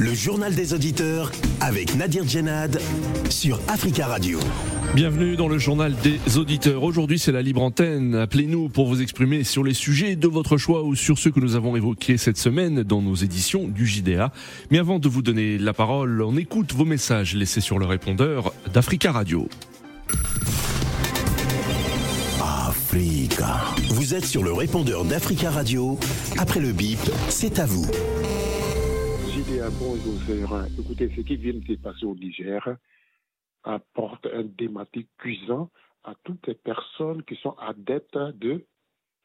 Le 0.00 0.14
journal 0.14 0.54
des 0.54 0.72
auditeurs 0.72 1.30
avec 1.60 1.94
Nadir 1.94 2.26
Djenad 2.26 2.80
sur 3.28 3.60
Africa 3.68 4.06
Radio. 4.06 4.38
Bienvenue 4.94 5.36
dans 5.36 5.46
le 5.46 5.58
journal 5.58 5.94
des 6.02 6.38
auditeurs. 6.38 6.84
Aujourd'hui, 6.84 7.18
c'est 7.18 7.32
la 7.32 7.42
libre 7.42 7.60
antenne. 7.60 8.14
Appelez-nous 8.14 8.70
pour 8.70 8.86
vous 8.86 9.02
exprimer 9.02 9.44
sur 9.44 9.62
les 9.62 9.74
sujets 9.74 10.16
de 10.16 10.26
votre 10.26 10.56
choix 10.56 10.84
ou 10.84 10.94
sur 10.94 11.18
ceux 11.18 11.30
que 11.30 11.38
nous 11.38 11.54
avons 11.54 11.76
évoqués 11.76 12.16
cette 12.16 12.38
semaine 12.38 12.82
dans 12.82 13.02
nos 13.02 13.14
éditions 13.14 13.68
du 13.68 13.86
JDA. 13.86 14.32
Mais 14.70 14.78
avant 14.78 15.00
de 15.00 15.08
vous 15.08 15.20
donner 15.20 15.58
la 15.58 15.74
parole, 15.74 16.22
on 16.22 16.38
écoute 16.38 16.72
vos 16.72 16.86
messages 16.86 17.34
laissés 17.34 17.60
sur 17.60 17.78
le 17.78 17.84
répondeur 17.84 18.54
d'Africa 18.72 19.12
Radio. 19.12 19.50
Africa. 22.40 23.60
Vous 23.90 24.14
êtes 24.14 24.24
sur 24.24 24.42
le 24.42 24.54
répondeur 24.54 25.04
d'Africa 25.04 25.50
Radio. 25.50 25.98
Après 26.38 26.60
le 26.60 26.72
bip, 26.72 26.98
c'est 27.28 27.58
à 27.58 27.66
vous. 27.66 27.86
Bonjour, 29.68 30.18
Écoutez, 30.78 31.12
ce 31.14 31.20
qui 31.20 31.36
vient 31.36 31.52
de 31.52 31.66
se 31.66 31.78
passer 31.78 32.06
au 32.06 32.14
Niger 32.14 32.76
apporte 33.62 34.26
un 34.32 34.44
dématique 34.44 35.10
cuisant 35.18 35.70
à 36.02 36.14
toutes 36.24 36.46
les 36.46 36.54
personnes 36.54 37.22
qui 37.24 37.36
sont 37.36 37.54
adeptes 37.58 38.16
de 38.16 38.64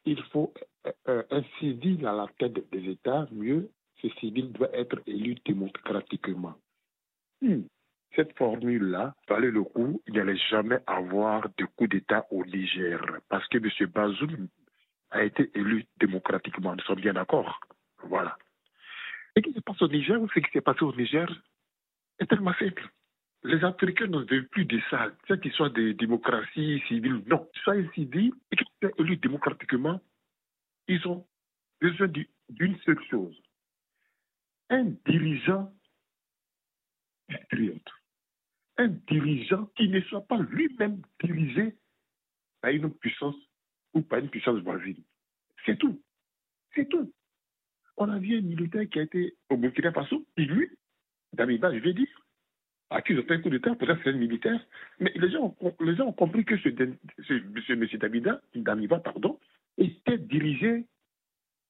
il 0.04 0.22
faut 0.34 0.54
euh, 1.08 1.24
un 1.32 1.42
civil 1.60 2.06
à 2.06 2.12
la 2.12 2.28
tête 2.38 2.70
des 2.70 2.90
États, 2.92 3.28
mieux, 3.32 3.70
ce 4.02 4.10
civil 4.20 4.52
doit 4.52 4.76
être 4.76 5.02
élu 5.08 5.36
démocratiquement. 5.46 6.56
Hmm. 7.42 7.62
Cette 8.16 8.38
formule-là 8.38 9.16
valait 9.30 9.52
le 9.52 9.64
coup, 9.64 10.02
il 10.06 10.16
n'allait 10.16 10.38
jamais 10.50 10.80
avoir 10.86 11.48
de 11.58 11.66
coup 11.78 11.88
d'État 11.88 12.26
au 12.30 12.44
Niger, 12.46 13.00
parce 13.30 13.48
que 13.48 13.58
M. 13.58 13.90
Bazoum 13.90 14.50
a 15.12 15.24
été 15.24 15.50
élu 15.56 15.86
démocratiquement. 15.98 16.76
Nous 16.76 16.84
sommes 16.84 17.00
bien 17.00 17.14
d'accord. 17.14 17.62
Voilà. 18.04 18.38
Passe 19.66 19.82
au 19.82 19.88
Niger, 19.88 20.20
ce 20.34 20.40
qui 20.40 20.52
s'est 20.52 20.62
passé 20.62 20.84
au 20.84 20.96
Niger 20.96 21.28
est 22.20 22.28
tellement 22.28 22.54
simple. 22.54 22.88
Les 23.44 23.64
Africains 23.64 24.08
ne 24.08 24.20
veulent 24.20 24.48
plus 24.50 24.66
de 24.66 24.80
ça, 24.90 25.12
qu'ils 25.38 25.52
soient 25.54 25.70
des 25.70 25.94
démocraties 25.94 26.82
civiles. 26.88 27.24
Non, 27.28 27.48
soyez 27.64 27.88
civils 27.94 28.34
et 28.52 28.56
qu'ils 28.56 28.68
soient 28.82 28.92
élus 29.00 29.18
démocratiquement, 29.18 30.02
ils 30.88 31.06
ont 31.08 31.28
besoin 31.82 32.08
d'une 32.50 32.78
seule 32.80 33.04
chose. 33.10 33.40
Un 34.70 34.94
dirigeant 35.06 35.72
patriote. 37.28 37.90
Un 38.78 38.88
dirigeant 38.88 39.66
qui 39.78 39.90
ne 39.90 40.02
soit 40.02 40.26
pas 40.28 40.40
lui-même 40.40 41.02
dirigé 41.24 41.76
par 42.62 42.72
une 42.72 42.92
puissance 42.94 43.36
ou 43.94 44.02
par 44.02 44.20
une 44.20 44.30
puissance 44.30 44.60
voisine. 44.62 45.04
C'est 45.66 45.78
tout. 45.78 46.02
C'est 46.74 46.90
tout. 46.90 47.14
On 47.98 48.10
a 48.10 48.18
vu 48.20 48.38
un 48.38 48.42
militaire 48.42 48.88
qui 48.92 49.00
a 49.00 49.04
été 49.04 49.36
au 49.50 49.58
Burkina 49.58 49.92
Faso, 49.92 50.26
qui 50.36 50.46
lui, 50.46 50.70
Damiba, 51.34 51.74
je 51.74 51.80
vais 51.80 51.94
dire, 51.94 52.08
à 52.90 53.02
qui 53.02 53.16
fait 53.16 53.34
un 53.34 53.42
coup 53.42 53.50
d'État, 53.50 53.74
peut-être 53.76 54.00
c'est 54.04 54.10
un 54.10 54.18
militaire. 54.18 54.60
Mais 55.00 55.12
les 55.16 55.32
gens, 55.32 55.56
ont, 55.60 56.12
compris 56.14 56.46
que 56.46 56.58
ce, 56.58 56.70
ce, 56.70 57.34
ce 57.68 57.74
M. 57.74 57.86
Damida, 58.00 58.42
Damiba, 58.54 59.00
pardon, 59.00 59.40
était 59.78 60.18
dirigé 60.18 60.86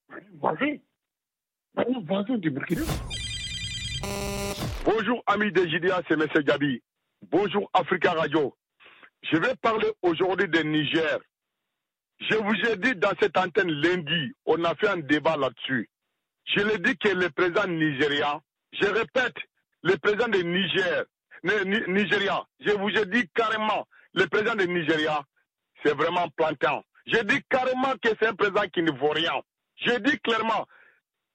par 0.08 0.18
un 0.18 0.36
voisin, 0.38 0.76
par 1.74 1.86
un 1.88 2.00
voisin 2.00 2.38
du 2.38 2.50
Burkina. 2.50 2.82
Bonjour 4.84 5.22
amis 5.26 5.52
des 5.52 5.68
JDA, 5.68 6.02
c'est 6.06 6.14
M. 6.14 6.26
Gabi. 6.44 6.82
Bonjour 7.22 7.70
Africa 7.72 8.12
Radio. 8.12 8.54
Je 9.22 9.36
vais 9.36 9.54
parler 9.56 9.88
aujourd'hui 10.02 10.48
des 10.48 10.64
Niger. 10.64 11.18
Je 12.20 12.34
vous 12.36 12.70
ai 12.70 12.76
dit 12.76 12.94
dans 12.94 13.12
cette 13.20 13.36
antenne 13.36 13.70
lundi, 13.70 14.32
on 14.44 14.62
a 14.64 14.74
fait 14.76 14.88
un 14.88 14.98
débat 14.98 15.36
là-dessus. 15.36 15.88
Je 16.46 16.60
l'ai 16.60 16.78
dit 16.78 16.96
que 16.96 17.08
le 17.08 17.28
président 17.30 17.66
nigérian, 17.66 18.40
je 18.72 18.86
répète, 18.86 19.36
le 19.82 19.96
président 19.96 20.28
de 20.28 20.38
Niger, 20.42 21.04
Nigeria, 21.86 22.44
je 22.60 22.72
vous 22.72 22.88
ai 22.90 23.06
dit 23.06 23.28
carrément, 23.34 23.86
le 24.14 24.26
président 24.26 24.54
de 24.54 24.64
Nigeria, 24.64 25.22
c'est 25.84 25.94
vraiment 25.94 26.28
plantant. 26.36 26.82
J'ai 27.06 27.22
dit 27.24 27.40
carrément 27.48 27.94
que 28.02 28.08
c'est 28.20 28.26
un 28.28 28.34
président 28.34 28.66
qui 28.72 28.82
ne 28.82 28.90
vaut 28.92 29.10
rien. 29.10 29.34
J'ai 29.76 29.98
dit 30.00 30.18
clairement, 30.20 30.66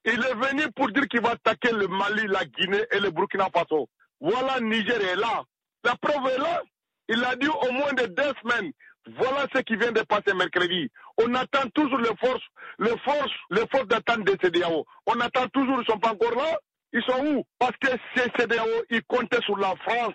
il 0.05 0.13
est 0.19 0.33
venu 0.33 0.63
pour 0.75 0.89
dire 0.91 1.07
qu'il 1.07 1.21
va 1.21 1.31
attaquer 1.31 1.71
le 1.71 1.87
Mali, 1.87 2.27
la 2.27 2.43
Guinée 2.45 2.83
et 2.91 2.99
le 2.99 3.11
Burkina 3.11 3.47
Faso. 3.53 3.87
Voilà, 4.19 4.59
Niger 4.59 4.99
est 5.01 5.15
là. 5.15 5.43
La 5.83 5.95
preuve 5.95 6.27
est 6.31 6.37
là. 6.37 6.61
Il 7.09 7.23
a 7.23 7.35
dit 7.35 7.47
au 7.47 7.71
moins 7.71 7.93
de 7.93 8.05
deux 8.07 8.33
semaines. 8.41 8.71
Voilà 9.07 9.47
ce 9.53 9.61
qui 9.61 9.75
vient 9.75 9.91
de 9.91 10.01
passer 10.01 10.33
mercredi. 10.35 10.89
On 11.17 11.33
attend 11.33 11.67
toujours 11.73 11.97
les 11.97 12.15
forces, 12.19 12.43
les 12.79 12.97
forces, 12.99 13.33
les 13.49 13.67
forces 13.71 13.87
d'attente 13.87 14.23
des 14.25 14.37
CDAO. 14.41 14.85
On 15.07 15.19
attend 15.19 15.47
toujours, 15.47 15.77
ils 15.77 15.79
ne 15.79 15.85
sont 15.85 15.99
pas 15.99 16.11
encore 16.11 16.35
là. 16.35 16.57
Ils 16.93 17.01
sont 17.03 17.25
où? 17.25 17.43
Parce 17.57 17.75
que 17.77 17.87
ces 18.15 18.29
CDAO, 18.37 18.67
ils 18.89 19.03
comptaient 19.03 19.41
sur 19.41 19.57
la 19.57 19.73
France. 19.77 20.13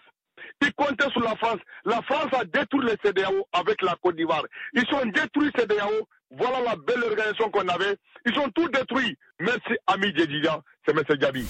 Ils 0.63 0.73
comptaient 0.75 1.11
sur 1.11 1.23
la 1.23 1.35
France. 1.37 1.59
La 1.85 2.01
France 2.03 2.33
a 2.39 2.45
détruit 2.45 2.87
les 2.87 2.97
CDAO 3.03 3.47
avec 3.53 3.83
la 3.83 3.97
Côte 4.03 4.17
d'Ivoire. 4.17 4.45
Ils 4.73 4.85
ont 4.95 5.07
détruit 5.07 5.51
les 5.55 5.63
CDAO. 5.63 6.09
Voilà 6.31 6.61
la 6.61 6.77
belle 6.77 7.05
organisation 7.05 7.51
qu'on 7.51 7.69
avait. 7.69 7.97
Ils 8.25 8.39
ont 8.39 8.51
tout 8.51 8.69
détruit. 8.69 9.17
Merci, 9.41 9.77
ami 9.87 10.15
Djedida. 10.15 10.63
C'est 10.87 10.97
M. 10.97 11.03
Gabi. 11.19 11.47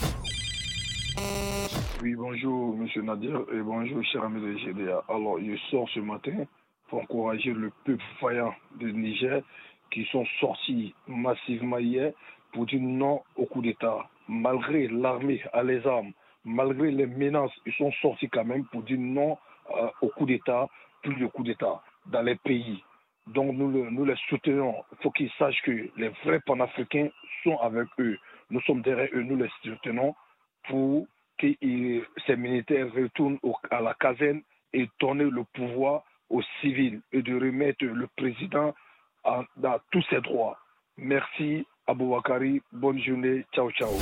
Oui, 2.02 2.14
bonjour, 2.14 2.74
M. 2.74 3.04
Nadir, 3.04 3.40
et 3.52 3.60
bonjour, 3.60 4.04
cher 4.04 4.22
ami 4.22 4.40
de 4.40 4.58
GDA. 4.58 5.02
Alors, 5.08 5.38
je 5.40 5.56
sors 5.70 5.88
ce 5.90 6.00
matin 6.00 6.44
pour 6.88 7.00
encourager 7.02 7.52
le 7.52 7.70
peuple 7.84 8.02
faillant 8.20 8.54
de 8.78 8.88
Niger 8.88 9.42
qui 9.90 10.04
sont 10.06 10.26
sortis 10.40 10.94
massivement 11.06 11.78
hier 11.78 12.12
pour 12.52 12.66
dire 12.66 12.80
non 12.80 13.22
au 13.36 13.46
coup 13.46 13.62
d'État. 13.62 14.08
Malgré 14.28 14.88
l'armée 14.88 15.40
à 15.52 15.62
les 15.62 15.86
armes, 15.86 16.12
malgré 16.44 16.90
les 16.90 17.06
menaces, 17.06 17.50
ils 17.66 17.72
sont 17.74 17.92
sortis 18.02 18.28
quand 18.28 18.44
même 18.44 18.64
pour 18.66 18.82
dire 18.82 18.98
non 18.98 19.36
euh, 19.74 19.88
au 20.00 20.08
coup 20.08 20.26
d'État, 20.26 20.68
plus 21.02 21.14
de 21.16 21.26
coup 21.26 21.42
d'État 21.42 21.80
dans 22.06 22.22
les 22.22 22.36
pays. 22.36 22.82
Donc 23.28 23.54
nous, 23.54 23.70
le, 23.70 23.90
nous 23.90 24.04
les 24.04 24.16
soutenons. 24.28 24.74
Il 24.92 24.98
faut 25.02 25.10
qu'ils 25.10 25.30
sachent 25.38 25.60
que 25.62 25.88
les 25.96 26.08
vrais 26.24 26.40
panafricains 26.40 27.08
sont 27.42 27.56
avec 27.58 27.88
eux. 27.98 28.18
Nous 28.50 28.60
sommes 28.62 28.82
derrière 28.82 29.08
eux, 29.12 29.22
nous 29.22 29.36
les 29.36 29.50
soutenons 29.62 30.14
pour 30.68 31.06
que 31.38 31.48
ces 32.26 32.36
militaires 32.36 32.92
retournent 32.94 33.38
à 33.70 33.80
la 33.80 33.94
caserne 33.94 34.42
et 34.72 34.88
donnent 35.00 35.28
le 35.28 35.44
pouvoir 35.54 36.02
aux 36.28 36.42
civils 36.60 37.00
et 37.12 37.22
de 37.22 37.34
remettre 37.34 37.84
le 37.84 38.06
président 38.16 38.74
à 39.24 39.44
tous 39.90 40.02
ses 40.10 40.20
droits. 40.20 40.58
Merci 40.96 41.66
Aboubakari, 41.86 42.62
bonne 42.72 43.00
journée, 43.00 43.44
ciao 43.52 43.70
ciao. 43.70 43.92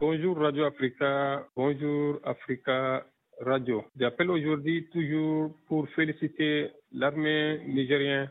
Bonjour 0.00 0.38
Radio 0.38 0.64
Africa, 0.64 1.46
bonjour 1.56 2.20
Africa 2.24 3.04
Radio. 3.40 3.84
J'appelle 3.98 4.30
aujourd'hui 4.30 4.88
toujours 4.90 5.56
pour 5.66 5.88
féliciter 5.90 6.70
l'armée 6.92 7.60
nigérienne 7.66 8.30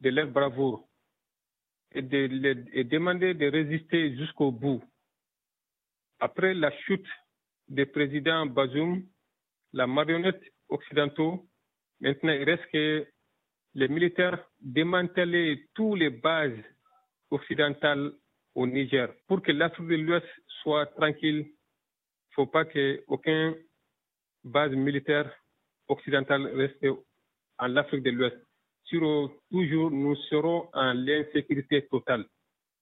de 0.00 0.10
leur 0.10 0.28
bravoure 0.28 0.88
et, 1.92 2.02
de, 2.02 2.64
et 2.72 2.84
demander 2.84 3.34
de 3.34 3.46
résister 3.46 4.16
jusqu'au 4.16 4.50
bout. 4.50 4.82
Après 6.20 6.54
la 6.54 6.70
chute 6.86 7.06
du 7.68 7.86
président 7.86 8.46
Bazoum, 8.46 9.02
la 9.72 9.86
marionnette 9.86 10.42
occidentaux, 10.68 11.46
maintenant 12.00 12.32
il 12.32 12.44
reste 12.44 12.64
que 12.72 13.06
les 13.74 13.88
militaires 13.88 14.44
démantèlent 14.60 15.58
toutes 15.74 15.98
les 15.98 16.10
bases 16.10 16.62
occidentales 17.30 18.12
au 18.54 18.66
Niger. 18.66 19.08
Pour 19.26 19.42
que 19.42 19.52
l'Afrique 19.52 19.88
de 19.88 19.96
l'Ouest 19.96 20.26
soit 20.62 20.86
tranquille, 20.86 21.46
il 21.46 22.30
ne 22.30 22.34
faut 22.34 22.46
pas 22.46 22.64
qu'aucune 22.64 23.56
base 24.44 24.72
militaire 24.72 25.30
occidentale 25.88 26.46
reste 26.54 26.86
en 27.58 27.76
Afrique 27.76 28.02
de 28.02 28.10
l'Ouest. 28.10 28.36
toujours, 28.90 29.90
nous 29.90 30.16
serons 30.30 30.68
en 30.72 30.92
l'insécurité 30.92 31.86
totale. 31.88 32.24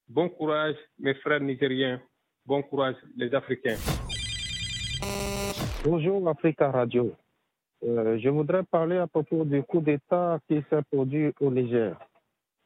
Bon 0.08 0.28
courage, 0.28 0.76
mes 0.98 1.14
frères 1.14 1.40
nigériens. 1.40 2.00
Bon 2.44 2.62
courage, 2.62 2.96
les 3.16 3.32
Africains. 3.34 3.76
Bonjour, 5.84 6.28
Africa 6.28 6.70
Radio. 6.70 7.14
Euh, 7.84 8.18
je 8.18 8.28
voudrais 8.28 8.62
parler 8.62 8.96
à 8.96 9.06
propos 9.06 9.44
du 9.44 9.62
coup 9.64 9.80
d'État 9.80 10.38
qui 10.48 10.62
s'est 10.70 10.82
produit 10.90 11.32
au 11.40 11.50
Niger. 11.50 11.98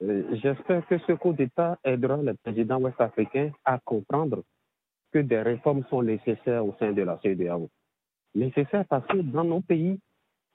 Euh, 0.02 0.24
j'espère 0.42 0.86
que 0.86 0.98
ce 0.98 1.12
coup 1.12 1.32
d'État 1.32 1.78
aidera 1.84 2.18
le 2.18 2.34
président 2.34 2.78
ouest-africain 2.80 3.50
à 3.64 3.78
comprendre 3.78 4.42
que 5.12 5.20
des 5.20 5.40
réformes 5.40 5.84
sont 5.88 6.02
nécessaires 6.02 6.66
au 6.66 6.74
sein 6.78 6.92
de 6.92 7.00
la 7.02 7.18
CEDEAO. 7.22 7.70
Nécessaires 8.34 8.84
parce 8.90 9.06
que 9.06 9.16
dans 9.16 9.44
nos 9.44 9.62
pays, 9.62 9.98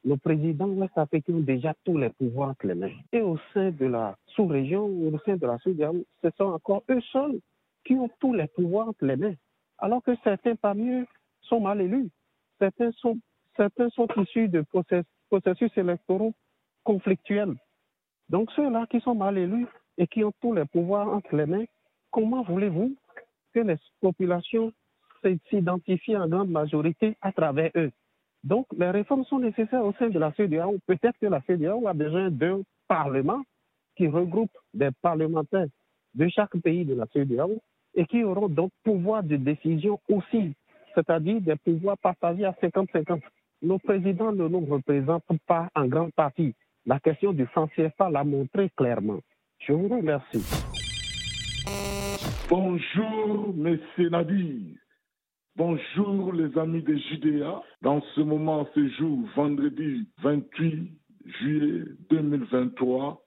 nos 0.04 0.18
présidents 0.18 0.70
ouest-africains 0.70 1.34
ont 1.34 1.40
déjà 1.40 1.74
tous 1.84 1.98
les 1.98 2.10
pouvoirs 2.10 2.50
entre 2.50 2.68
les 2.68 2.76
mains. 2.76 2.92
Et 3.12 3.22
au 3.22 3.38
sein 3.56 3.72
de 3.72 3.86
la 3.88 4.16
sous-région, 4.28 4.86
au 4.86 5.18
sein 5.26 5.38
de 5.38 5.48
la 5.48 5.58
CEDEAO, 5.60 6.06
ce 6.24 6.30
sont 6.38 6.46
encore 6.46 6.84
eux 6.92 7.02
seuls 7.12 7.40
qui 7.84 7.96
ont 7.96 8.10
tous 8.20 8.36
les 8.36 8.48
pouvoirs 8.48 8.90
entre 8.90 9.06
les 9.06 9.16
mains. 9.16 9.34
Alors 9.80 10.04
que 10.04 10.12
certains 10.24 10.56
parmi 10.56 10.88
eux 10.92 11.08
sont 11.42 11.62
mal 11.62 11.82
élus. 11.82 12.10
Certains 12.60 12.92
sont 12.92 13.18
certains 13.56 13.90
sont 13.90 14.08
issus 14.18 14.48
de 14.48 14.64
processus 15.30 15.72
électoraux 15.78 16.34
conflictuels. 16.84 17.56
Donc 18.30 18.52
ceux-là 18.54 18.86
qui 18.90 19.00
sont 19.02 19.16
mal 19.16 19.38
élus 19.38 19.68
et 19.98 20.08
qui 20.08 20.24
ont 20.24 20.34
tous 20.42 20.54
les 20.54 20.66
pouvoirs 20.66 21.10
entre 21.10 21.36
les 21.36 21.46
mains, 21.46 21.66
comment 22.12 22.44
voulez-vous 22.44 22.96
que 23.54 23.60
les 23.60 23.76
populations 24.00 24.72
s'identifient 25.50 26.18
en 26.18 26.28
grande 26.28 26.50
majorité 26.50 27.18
à 27.22 27.32
travers 27.32 27.72
eux? 27.76 27.92
Donc 28.44 28.66
les 28.78 28.90
réformes 28.90 29.26
sont 29.26 29.40
nécessaires 29.40 29.86
au 29.86 29.94
sein 29.94 30.10
de 30.10 30.18
la 30.18 30.32
CEDEAO. 30.34 30.78
Peut-être 30.88 31.18
que 31.20 31.28
la 31.28 31.42
CEDEAO 31.42 31.88
a 31.88 31.94
besoin 31.94 32.32
d'un 32.32 32.62
parlement 32.88 33.44
qui 33.96 34.08
regroupe 34.08 34.52
des 34.74 34.90
parlementaires 35.02 35.68
de 36.16 36.28
chaque 36.30 36.58
pays 36.62 36.86
de 36.86 36.96
la 36.96 37.06
CEDEAO 37.14 37.62
et 37.94 38.06
qui 38.06 38.24
auront 38.24 38.48
donc 38.48 38.72
pouvoir 38.84 39.24
de 39.24 39.36
décision 39.36 40.00
aussi, 40.10 40.54
c'est-à-dire 40.96 41.42
des 41.42 41.56
pouvoirs 41.58 41.98
partagés 41.98 42.46
à 42.46 42.52
50-50. 42.54 43.22
Nos 43.64 43.78
présidents 43.78 44.32
ne 44.32 44.48
nous 44.48 44.66
représentent 44.66 45.24
pas 45.46 45.70
en 45.76 45.86
grande 45.86 46.14
partie. 46.14 46.56
La 46.88 47.00
question 47.00 47.32
du 47.32 47.46
franc 47.46 47.68
CFA 47.68 48.10
l'a 48.10 48.24
montré 48.24 48.72
clairement. 48.76 49.20
Je 49.60 49.74
vous 49.74 49.88
remercie. 49.88 50.44
Bonjour, 52.50 53.54
messieurs 53.56 54.10
Nadir. 54.10 54.76
Bonjour, 55.56 56.34
les 56.34 56.58
amis 56.58 56.82
de 56.82 56.96
Judéa. 56.96 57.62
Dans 57.84 58.02
ce 58.16 58.22
moment, 58.22 58.68
ce 58.74 58.88
jour, 58.90 59.20
vendredi 59.36 60.10
28 60.24 60.92
juillet 61.26 61.84
2023, 62.10 63.24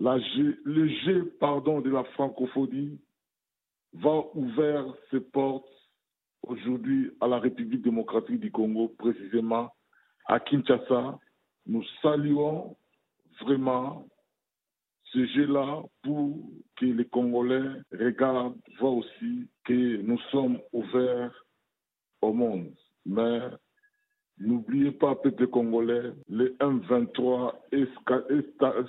la 0.00 0.18
le 0.64 0.88
G 0.88 1.22
pardon, 1.38 1.80
de 1.80 1.90
la 1.90 2.02
francophonie 2.14 3.00
va 3.92 4.24
ouvrir 4.34 4.92
ses 5.10 5.20
portes 5.20 5.68
aujourd'hui 6.42 7.10
à 7.20 7.26
la 7.26 7.38
République 7.38 7.82
démocratique 7.82 8.40
du 8.40 8.50
Congo, 8.50 8.88
précisément 8.98 9.72
à 10.26 10.40
Kinshasa. 10.40 11.18
Nous 11.66 11.84
saluons 12.00 12.76
vraiment 13.40 14.06
ce 15.04 15.26
jeu-là 15.26 15.82
pour 16.02 16.50
que 16.76 16.86
les 16.86 17.04
Congolais 17.04 17.80
regardent, 17.92 18.56
voient 18.78 18.90
aussi 18.90 19.48
que 19.64 20.02
nous 20.02 20.18
sommes 20.30 20.58
ouverts 20.72 21.44
au 22.22 22.32
monde. 22.32 22.72
Mais 23.04 23.40
n'oubliez 24.38 24.92
pas, 24.92 25.14
peuple 25.16 25.48
congolais, 25.48 26.12
le 26.28 26.56
M23 26.60 27.54
est 27.72 27.88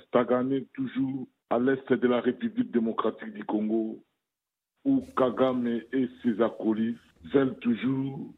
stagné 0.06 0.66
toujours 0.74 1.26
à 1.50 1.58
l'est 1.58 1.92
de 1.92 2.08
la 2.08 2.20
République 2.20 2.70
démocratique 2.70 3.32
du 3.32 3.44
Congo, 3.44 4.02
où 4.84 5.02
Kagame 5.16 5.66
et 5.66 6.08
ses 6.22 6.40
acolytes 6.40 6.98
veulent 7.32 7.56
toujours 7.58 8.32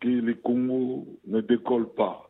que 0.00 0.08
le 0.08 0.34
Congo 0.34 1.06
ne 1.26 1.40
décolle 1.40 1.92
pas. 1.94 2.28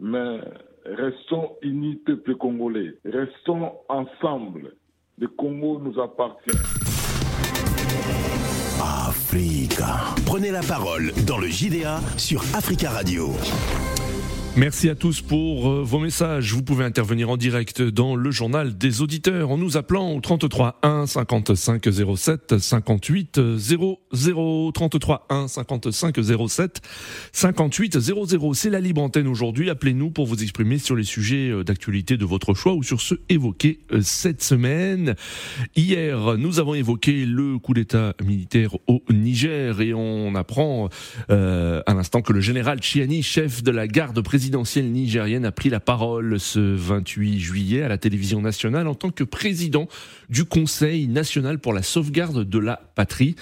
Mais 0.00 0.40
restons 0.84 1.56
unis, 1.62 1.96
peuple 1.96 2.36
congolais. 2.36 2.94
Restons 3.04 3.72
ensemble. 3.88 4.74
Le 5.18 5.28
Congo 5.28 5.78
nous 5.78 6.00
appartient. 6.00 6.58
Africa. 8.82 10.14
Prenez 10.26 10.50
la 10.50 10.62
parole 10.62 11.12
dans 11.26 11.38
le 11.38 11.46
JDA 11.46 12.00
sur 12.16 12.40
Africa 12.54 12.90
Radio. 12.90 13.28
Merci 14.54 14.90
à 14.90 14.94
tous 14.94 15.22
pour 15.22 15.70
euh, 15.70 15.82
vos 15.82 15.98
messages. 15.98 16.52
Vous 16.52 16.62
pouvez 16.62 16.84
intervenir 16.84 17.30
en 17.30 17.38
direct 17.38 17.80
dans 17.80 18.14
le 18.14 18.30
journal 18.30 18.76
des 18.76 19.00
auditeurs 19.00 19.50
en 19.50 19.56
nous 19.56 19.78
appelant 19.78 20.12
au 20.12 20.20
33 20.20 20.78
1 20.82 21.06
55 21.06 21.88
07 22.14 22.58
58 22.58 23.40
00 23.56 24.72
33 24.72 25.26
1 25.30 25.48
55 25.48 26.18
07 26.48 26.82
58 27.32 27.98
00. 27.98 28.52
C'est 28.52 28.68
la 28.68 28.80
libre 28.80 29.00
antenne 29.00 29.26
aujourd'hui. 29.26 29.70
Appelez-nous 29.70 30.10
pour 30.10 30.26
vous 30.26 30.42
exprimer 30.42 30.76
sur 30.76 30.96
les 30.96 31.04
sujets 31.04 31.48
euh, 31.48 31.64
d'actualité 31.64 32.18
de 32.18 32.26
votre 32.26 32.52
choix 32.52 32.74
ou 32.74 32.82
sur 32.82 33.00
ceux 33.00 33.22
évoqués 33.30 33.80
euh, 33.90 34.02
cette 34.02 34.42
semaine. 34.42 35.14
Hier, 35.76 36.36
nous 36.36 36.60
avons 36.60 36.74
évoqué 36.74 37.24
le 37.24 37.58
coup 37.58 37.72
d'État 37.72 38.14
militaire 38.22 38.74
au 38.86 39.02
Niger 39.10 39.80
et 39.80 39.94
on 39.94 40.34
apprend 40.34 40.90
euh, 41.30 41.80
à 41.86 41.94
l'instant 41.94 42.20
que 42.20 42.34
le 42.34 42.42
général 42.42 42.82
Chiani, 42.82 43.22
chef 43.22 43.62
de 43.62 43.70
la 43.70 43.86
garde 43.86 44.20
présidentielle, 44.20 44.41
présidentielle 44.42 44.90
nigérienne 44.90 45.44
a 45.44 45.52
pris 45.52 45.70
la 45.70 45.78
parole 45.78 46.40
ce 46.40 46.58
28 46.58 47.38
juillet 47.38 47.82
à 47.82 47.88
la 47.88 47.96
télévision 47.96 48.40
nationale 48.40 48.88
en 48.88 48.96
tant 48.96 49.10
que 49.10 49.22
président 49.22 49.86
du 50.30 50.44
Conseil 50.44 51.06
national 51.06 51.60
pour 51.60 51.72
la 51.72 51.84
sauvegarde 51.84 52.42
de 52.42 52.58
la 52.58 52.80
patrie, 52.96 53.36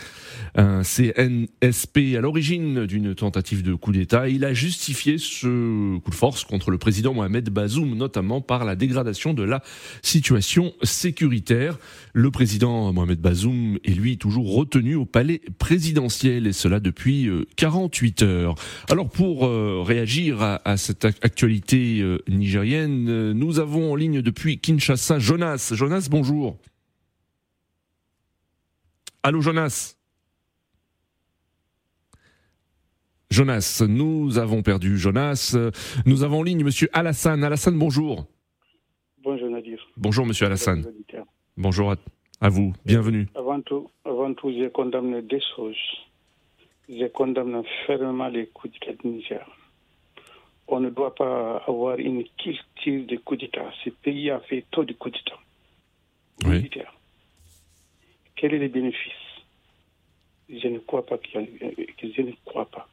un 0.56 0.82
CNSP 0.82 2.16
à 2.18 2.20
l'origine 2.20 2.84
d'une 2.84 3.14
tentative 3.14 3.62
de 3.62 3.72
coup 3.72 3.92
d'État. 3.92 4.28
Il 4.28 4.44
a 4.44 4.52
justifié 4.52 5.16
ce 5.16 5.96
coup 6.00 6.10
de 6.10 6.14
force 6.14 6.44
contre 6.44 6.70
le 6.70 6.76
président 6.76 7.14
Mohamed 7.14 7.48
Bazoum, 7.48 7.94
notamment 7.96 8.42
par 8.42 8.66
la 8.66 8.76
dégradation 8.76 9.32
de 9.32 9.42
la 9.42 9.62
situation 10.02 10.74
sécuritaire. 10.82 11.78
Le 12.12 12.30
président 12.30 12.92
Mohamed 12.92 13.20
Bazoum 13.20 13.78
est 13.84 13.94
lui 13.94 14.18
toujours 14.18 14.54
retenu 14.54 14.96
au 14.96 15.06
palais 15.06 15.40
présidentiel 15.58 16.46
et 16.46 16.52
cela 16.52 16.78
depuis 16.78 17.30
48 17.56 18.22
euh, 18.22 18.26
heures. 18.26 18.54
Alors 18.90 19.08
pour 19.08 19.46
euh, 19.46 19.82
réagir 19.82 20.42
à, 20.42 20.76
cette 20.76 20.89
actualité 21.22 22.00
euh, 22.00 22.18
nigérienne. 22.28 23.32
Nous 23.32 23.58
avons 23.58 23.92
en 23.92 23.96
ligne 23.96 24.22
depuis 24.22 24.58
Kinshasa 24.58 25.18
Jonas. 25.18 25.72
Jonas, 25.74 26.08
bonjour. 26.10 26.56
Allô 29.22 29.40
Jonas 29.40 29.96
Jonas, 33.30 33.82
nous 33.88 34.38
avons 34.38 34.62
perdu 34.62 34.98
Jonas. 34.98 35.56
Nous 36.04 36.24
avons 36.24 36.40
en 36.40 36.42
ligne 36.42 36.64
Monsieur 36.64 36.88
Alassane. 36.92 37.44
Alassane, 37.44 37.78
bonjour. 37.78 38.26
Bonjour 39.22 39.50
Nadir. 39.50 39.78
Bonjour 39.96 40.26
Monsieur 40.26 40.46
Alassane. 40.46 40.84
Bonjour 41.56 41.94
à, 42.40 42.48
vous, 42.48 42.72
bienvenue. 42.84 43.28
Avant 43.36 43.60
tout, 43.60 43.88
avant 44.04 44.34
tout, 44.34 44.50
j'ai 44.50 44.70
condamné 44.70 45.22
des 45.22 45.40
choses. 45.54 45.76
J'ai 46.88 47.08
condamné 47.10 47.60
fermement 47.86 48.28
les 48.28 48.46
coups 48.48 48.74
de 48.80 49.08
Niger 49.08 49.46
on 50.72 50.80
ne 50.80 50.90
doit 50.90 51.14
pas 51.14 51.62
avoir 51.66 51.98
une 51.98 52.24
culture 52.38 53.06
de 53.06 53.16
coup 53.16 53.36
d'État. 53.36 53.70
Ce 53.84 53.90
pays 53.90 54.30
a 54.30 54.40
fait 54.40 54.64
trop 54.70 54.84
de 54.84 54.92
coups 54.92 55.14
d'État. 55.14 55.38
Oui. 56.46 56.70
Quel 58.36 58.54
est 58.54 58.58
le 58.58 58.68
bénéfice? 58.68 59.12
Je 60.48 60.68
ne 60.68 60.78
crois 60.78 61.04
pas 61.04 61.18
qu'il 61.18 61.46
que 61.98 62.12
je 62.12 62.22
ne 62.22 62.32
crois 62.44 62.66
pas. 62.66 62.88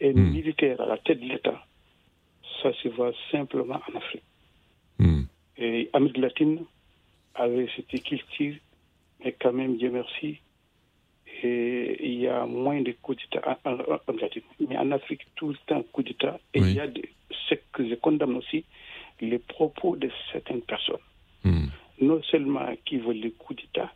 Et 0.00 0.12
hmm. 0.12 0.30
militaire 0.30 0.80
à 0.80 0.86
la 0.86 0.98
tête 0.98 1.20
de 1.20 1.26
l'État, 1.26 1.66
ça 2.62 2.72
se 2.74 2.88
voit 2.88 3.12
simplement 3.30 3.80
en 3.88 3.96
Afrique. 3.96 4.22
Hmm. 4.98 5.22
Et 5.56 5.90
Amérique 5.92 6.18
latine 6.18 6.64
avait 7.34 7.68
cette 7.74 8.02
culture, 8.02 8.54
mais 9.24 9.32
quand 9.32 9.52
même, 9.52 9.76
Dieu 9.76 9.90
merci, 9.90 10.38
et 11.42 11.96
il 12.04 12.20
y 12.20 12.28
a 12.28 12.46
moins 12.46 12.80
de 12.80 12.92
coups 13.02 13.18
d'État 13.18 13.58
en, 13.64 13.76
Mais 14.68 14.76
en 14.76 14.90
Afrique, 14.92 15.22
tout 15.36 15.50
le 15.50 15.56
temps, 15.66 15.82
coup 15.92 16.02
d'État. 16.02 16.38
Et 16.54 16.60
il 16.60 16.74
y 16.74 16.80
a 16.80 16.86
ce 17.48 17.54
que 17.72 17.88
je 17.88 17.94
condamne 17.94 18.36
aussi, 18.36 18.64
les 19.20 19.38
propos 19.38 19.96
de 19.96 20.10
certaines 20.32 20.62
personnes. 20.62 20.96
Hmm. 21.44 21.66
Non 22.00 22.22
seulement 22.24 22.74
qui 22.84 22.98
veulent 22.98 23.20
le 23.20 23.30
coup 23.30 23.54
d'État, 23.54 23.92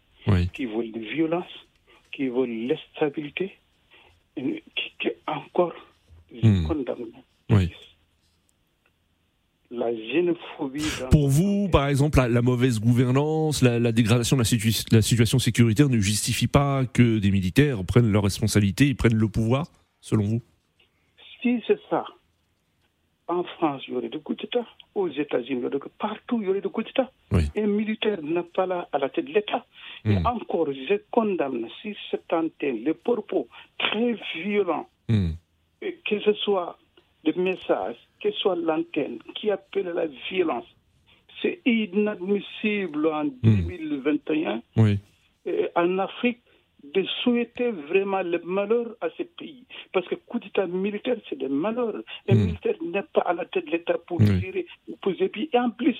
qui 0.53 0.67
veulent 0.67 0.93
la 0.95 1.01
violence, 1.01 1.67
qui 2.13 2.29
veulent 2.29 2.67
l'instabilité, 2.67 3.57
qui, 4.37 4.63
qui, 4.99 5.09
encore, 5.27 5.75
je 6.33 6.47
hmm. 6.47 6.67
condamne. 6.67 7.07
Oui 7.51 7.71
la 9.73 9.91
xénophobie. 9.93 10.85
Pour 11.11 11.29
vous, 11.29 11.69
par 11.69 11.87
exemple, 12.07 12.33
la, 12.33 12.43
mauvaise 12.43 12.81
gouvernance, 12.81 13.63
la, 13.63 13.93
dégradation 13.93 14.37
de 14.37 14.43
la, 14.43 14.97
la, 14.97 15.03
situation 15.03 15.39
sécuritaire 15.39 15.89
ne 15.89 15.99
justifie 15.99 16.49
pas 16.49 16.85
que 16.85 17.19
des 17.19 17.31
militaires 17.31 17.85
prennent 17.85 18.11
leurs 18.11 18.25
responsabilités 18.25 18.89
et 18.89 18.95
prennent 18.95 19.17
le 19.17 19.29
pouvoir, 19.29 19.67
selon 20.01 20.25
vous? 20.25 20.43
Si 21.41 21.63
c'est 21.67 21.79
ça, 21.89 22.05
en 23.29 23.45
France, 23.45 23.83
il 23.87 23.95
y 23.95 23.97
aurait 23.97 24.09
des 24.09 24.21
coups 24.21 24.41
d'État. 24.41 24.67
Aux 24.95 25.09
États-Unis, 25.09 25.63
partout, 25.99 26.41
il 26.43 26.47
y 26.47 26.51
aurait 26.51 26.61
des 26.61 26.69
coups 26.69 26.87
d'État. 26.87 27.11
Un 27.57 27.67
militaire 27.67 28.21
n'est 28.23 28.43
pas 28.43 28.67
là 28.67 28.89
à 28.93 28.99
la 28.99 29.09
tête 29.09 29.27
de 29.27 29.33
l'État. 29.33 29.65
Et 30.05 30.19
hmm. 30.19 30.27
encore, 30.27 30.67
je 30.73 31.01
condamne, 31.11 31.69
si 31.81 31.97
c'est 32.11 32.33
antenne, 32.33 32.85
les 32.85 32.95
propos 32.95 33.49
très 33.79 34.19
violents, 34.35 34.89
hmm. 35.09 35.31
que 35.81 36.21
ce 36.21 36.33
soit 36.35 36.79
des 37.25 37.33
messages 37.35 37.97
que 38.21 38.31
soit 38.33 38.57
l'antenne, 38.57 39.19
qui 39.35 39.51
appelle 39.51 39.93
la 39.95 40.07
violence. 40.31 40.67
C'est 41.43 41.61
inadmissible 41.67 43.07
en 43.09 43.25
2021, 43.43 44.63
hmm. 44.77 44.95
en 45.75 45.99
Afrique, 45.99 46.39
de 46.85 47.05
souhaiter 47.23 47.71
vraiment 47.71 48.23
le 48.23 48.41
malheur 48.45 48.97
à 49.01 49.09
ce 49.17 49.23
pays. 49.23 49.65
Parce 49.93 50.07
que 50.09 50.15
coup 50.15 50.39
d'État 50.39 50.67
militaire, 50.67 51.17
c'est 51.29 51.39
des 51.39 51.49
malheurs. 51.49 51.97
Un 52.29 52.35
hmm. 52.35 52.39
militaire 52.39 52.75
n'est 52.83 53.03
pas 53.03 53.23
à 53.23 53.35
la 53.35 53.45
tête 53.45 53.67
de 53.67 53.73
l'État 53.73 53.99
pour 54.07 54.21
gérer, 54.21 54.67
pour. 55.01 55.13
Et 55.13 55.49
en 55.59 55.71
plus, 55.71 55.97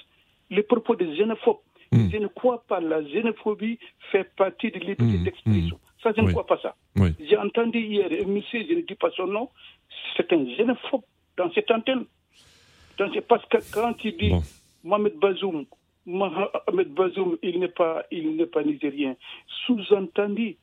les 0.51 0.63
propos 0.63 0.95
des 0.97 1.07
xénophobes. 1.17 1.59
Hmm. 1.91 2.09
Je 2.11 2.17
ne 2.19 2.29
crois 2.29 2.65
pas 2.67 2.81
la 2.81 3.03
xénophobie 3.03 3.79
fait 4.11 4.25
partie 4.37 4.71
de 4.71 4.79
liberté 4.79 5.19
d'expression. 5.19 5.79
Ça, 6.03 6.13
je 6.17 6.23
ne 6.23 6.31
crois 6.31 6.47
pas 6.47 6.59
ça. 6.63 6.75
J'ai 7.21 7.37
entendu 7.37 7.79
hier 7.79 8.09
un 8.11 8.27
monsieur, 8.27 8.65
je 8.69 8.75
ne 8.75 8.81
dis 8.83 8.95
pas 8.95 9.11
son 9.17 9.27
nom, 9.27 9.49
c'est 10.17 10.33
un 10.33 10.45
xénophobe 10.45 11.03
dans 11.37 11.51
cette 11.53 11.71
antenne. 11.71 12.05
parce 13.29 13.45
que 13.47 13.59
quand 13.73 13.95
il 14.05 14.17
dit 14.17 14.33
Mohamed 14.85 15.17
Bazoum, 15.19 15.65
Mohamed 16.07 16.89
Bazoum, 16.95 17.37
il 17.43 17.61
n'est 17.61 17.69
pas, 17.69 18.05
il 18.11 18.37
n'est 18.37 18.47
pas 18.47 18.63
nigérien. 18.63 19.17
Sous-entendu, 19.67 20.57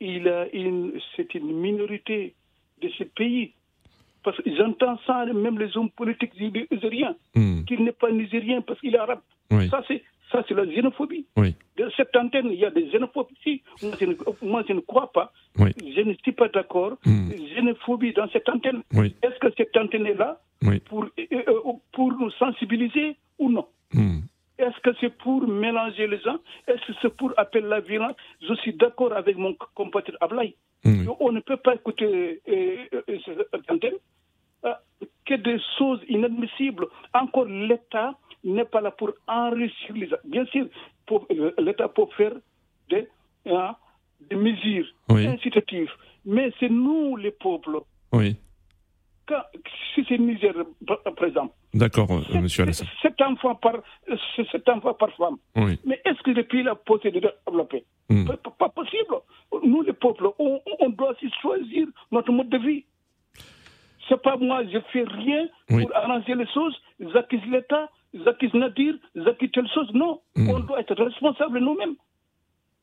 il 0.00 0.28
a 0.28 0.48
une, 0.54 0.92
c'est 1.16 1.34
une 1.34 1.52
minorité 1.52 2.34
de 2.82 2.88
ce 2.98 3.04
pays. 3.04 3.52
Parce 4.22 4.36
que 4.38 4.56
j'entends 4.56 4.98
ça, 5.06 5.26
même 5.26 5.58
les 5.58 5.76
hommes 5.76 5.90
politiques 5.90 6.32
nigériens, 6.40 7.14
hmm. 7.34 7.64
qu'il 7.64 7.84
n'est 7.84 7.92
pas 7.92 8.10
nigérien 8.10 8.62
parce 8.62 8.80
qu'il 8.80 8.94
est 8.94 8.98
arabe. 8.98 9.20
Ça, 9.70 9.82
c'est, 9.86 10.02
ça, 10.34 10.44
c'est 10.48 10.54
la 10.54 10.66
xénophobie. 10.66 11.26
Oui. 11.36 11.54
De 11.76 11.88
cette 11.96 12.14
antenne, 12.16 12.48
il 12.50 12.58
y 12.58 12.64
a 12.64 12.70
des 12.70 12.88
xénophobes 12.88 13.28
ici. 13.38 13.62
Moi, 14.42 14.64
je 14.68 14.72
ne, 14.72 14.80
crois 14.80 15.12
pas. 15.12 15.32
Je 15.56 16.00
ne 16.00 16.14
suis 16.22 16.32
pas 16.32 16.48
d'accord. 16.48 16.94
Hmm. 17.06 17.30
Xénophobie 17.30 18.12
dans 18.12 18.28
cette 18.30 18.48
antenne. 18.48 18.82
Est-ce 18.92 19.38
que 19.38 19.52
cette 19.56 19.76
antenne 19.76 20.06
est 20.06 20.14
là 20.14 20.40
pour, 20.88 21.04
euh, 21.04 21.08
euh, 21.32 21.72
pour 21.92 22.12
nous 22.12 22.30
sensibiliser 22.32 23.16
ou 23.38 23.48
non? 23.50 23.66
Hmm. 23.92 24.20
Est-ce 24.58 24.80
que 24.80 24.90
c'est 25.00 25.16
pour 25.18 25.46
mélanger 25.46 26.08
les 26.08 26.18
gens? 26.18 26.38
Est-ce 26.66 26.84
que 26.86 26.92
c'est 27.00 27.16
pour 27.16 27.32
appeler 27.36 27.66
la 27.68 27.80
violence? 27.80 28.16
Je 28.40 28.54
suis 28.54 28.74
d'accord 28.74 29.12
avec 29.12 29.36
mon 29.36 29.54
compatriote 29.74 30.18
Ablaï. 30.20 30.54
Hmm. 30.84 31.06
On 31.20 31.30
ne 31.30 31.40
peut 31.40 31.56
pas 31.56 31.76
écouter 31.76 32.40
euh, 32.48 32.76
cette 33.24 33.70
antenne. 33.70 33.94
Que 35.26 35.34
des 35.34 35.58
choses 35.78 36.00
inadmissibles. 36.08 36.86
Encore 37.12 37.46
l'État 37.46 38.14
n'est 38.42 38.64
pas 38.64 38.80
là 38.80 38.90
pour 38.90 39.12
enrichir 39.26 39.94
les 39.94 40.08
Bien 40.24 40.44
sûr, 40.46 40.66
l'État 41.58 41.88
peut 41.88 42.06
faire 42.16 42.32
des, 42.90 43.08
hein, 43.46 43.74
des 44.28 44.36
mesures 44.36 44.86
incitatives, 45.08 45.90
mais 46.24 46.52
c'est 46.60 46.68
nous, 46.68 47.16
les 47.16 47.30
peuples. 47.30 47.80
Oui. 48.12 48.36
si 49.94 50.04
c'est 50.08 50.18
Niger, 50.18 50.54
par 50.86 51.24
exemple. 51.26 51.54
D'accord, 51.72 52.08
euh, 52.12 52.40
monsieur 52.40 52.62
Alassane. 52.62 52.86
Cet 53.02 53.20
enfant 53.20 53.56
par, 53.56 53.82
cet 54.52 54.68
enfant 54.68 54.94
par 54.94 55.10
femme. 55.16 55.36
Oui. 55.56 55.78
Mais 55.84 56.00
est-ce 56.04 56.22
que 56.22 56.30
le 56.30 56.44
pays 56.44 56.62
l'a 56.62 56.76
possibilité 56.76 57.26
de 57.26 57.32
développer? 57.50 57.84
Hmm. 58.08 58.26
pas, 58.26 58.68
possible. 58.68 59.16
Nous, 59.64 59.82
les 59.82 59.92
peuples, 59.94 60.28
on, 60.38 60.60
on 60.80 60.88
doit 60.90 61.10
aussi 61.12 61.30
choisir 61.40 61.88
notre 62.12 62.30
mode 62.30 62.50
de 62.50 62.58
vie. 62.58 62.84
C'est 64.08 64.20
pas 64.22 64.36
moi, 64.36 64.62
je 64.64 64.78
fais 64.92 65.04
rien 65.04 65.46
pour 65.68 65.96
arranger 65.96 66.34
les 66.34 66.46
choses. 66.48 66.76
J'accuse 67.00 67.44
l'État, 67.50 67.88
Zakis 68.24 68.50
Nadir, 68.54 68.94
Zakis 69.16 69.50
telle 69.50 69.68
chose. 69.72 69.88
Non, 69.94 70.20
hmm. 70.36 70.50
on 70.50 70.60
doit 70.60 70.80
être 70.80 70.94
responsable 71.02 71.58
nous-mêmes. 71.58 71.94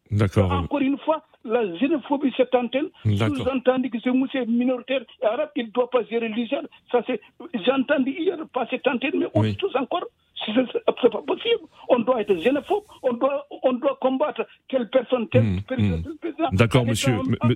D'accord. 0.10 0.52
Encore 0.52 0.82
une 0.82 0.98
fois, 1.00 1.24
la 1.46 1.66
xénophobie, 1.66 2.34
cette 2.36 2.54
antenne, 2.54 2.90
vous 3.06 3.48
entendez 3.48 3.90
que 3.90 4.00
ce 4.00 4.10
monsieur 4.10 4.46
minoritaire 4.46 5.02
arabe, 5.24 5.50
il 5.56 5.68
ne 5.68 5.72
doit 5.72 5.90
pas 5.90 6.04
gérer 6.04 6.28
l'Israël. 6.28 6.68
Ça, 6.92 7.02
c'est, 7.08 7.22
j'ai 7.54 7.72
entendu 7.72 8.12
hier, 8.12 8.38
pas 8.52 8.68
cette 8.70 8.86
antenne, 8.88 9.14
mais 9.16 9.28
on 9.34 9.54
tous 9.54 9.76
encore. 9.76 10.06
C'est 10.46 11.12
pas 11.12 11.22
possible. 11.22 11.66
On 11.88 12.00
doit 12.00 12.22
être 12.22 12.34
xénophobe. 12.34 12.84
On 13.04 13.14
doit, 13.14 13.46
on 13.64 13.74
doit 13.74 13.98
combattre 14.02 14.46
telle 14.70 14.90
personne, 14.90 15.30
telle 15.30 15.62
personne. 15.68 16.04
Hmm. 16.04 16.56
D'accord, 16.56 16.86
monsieur, 16.86 17.14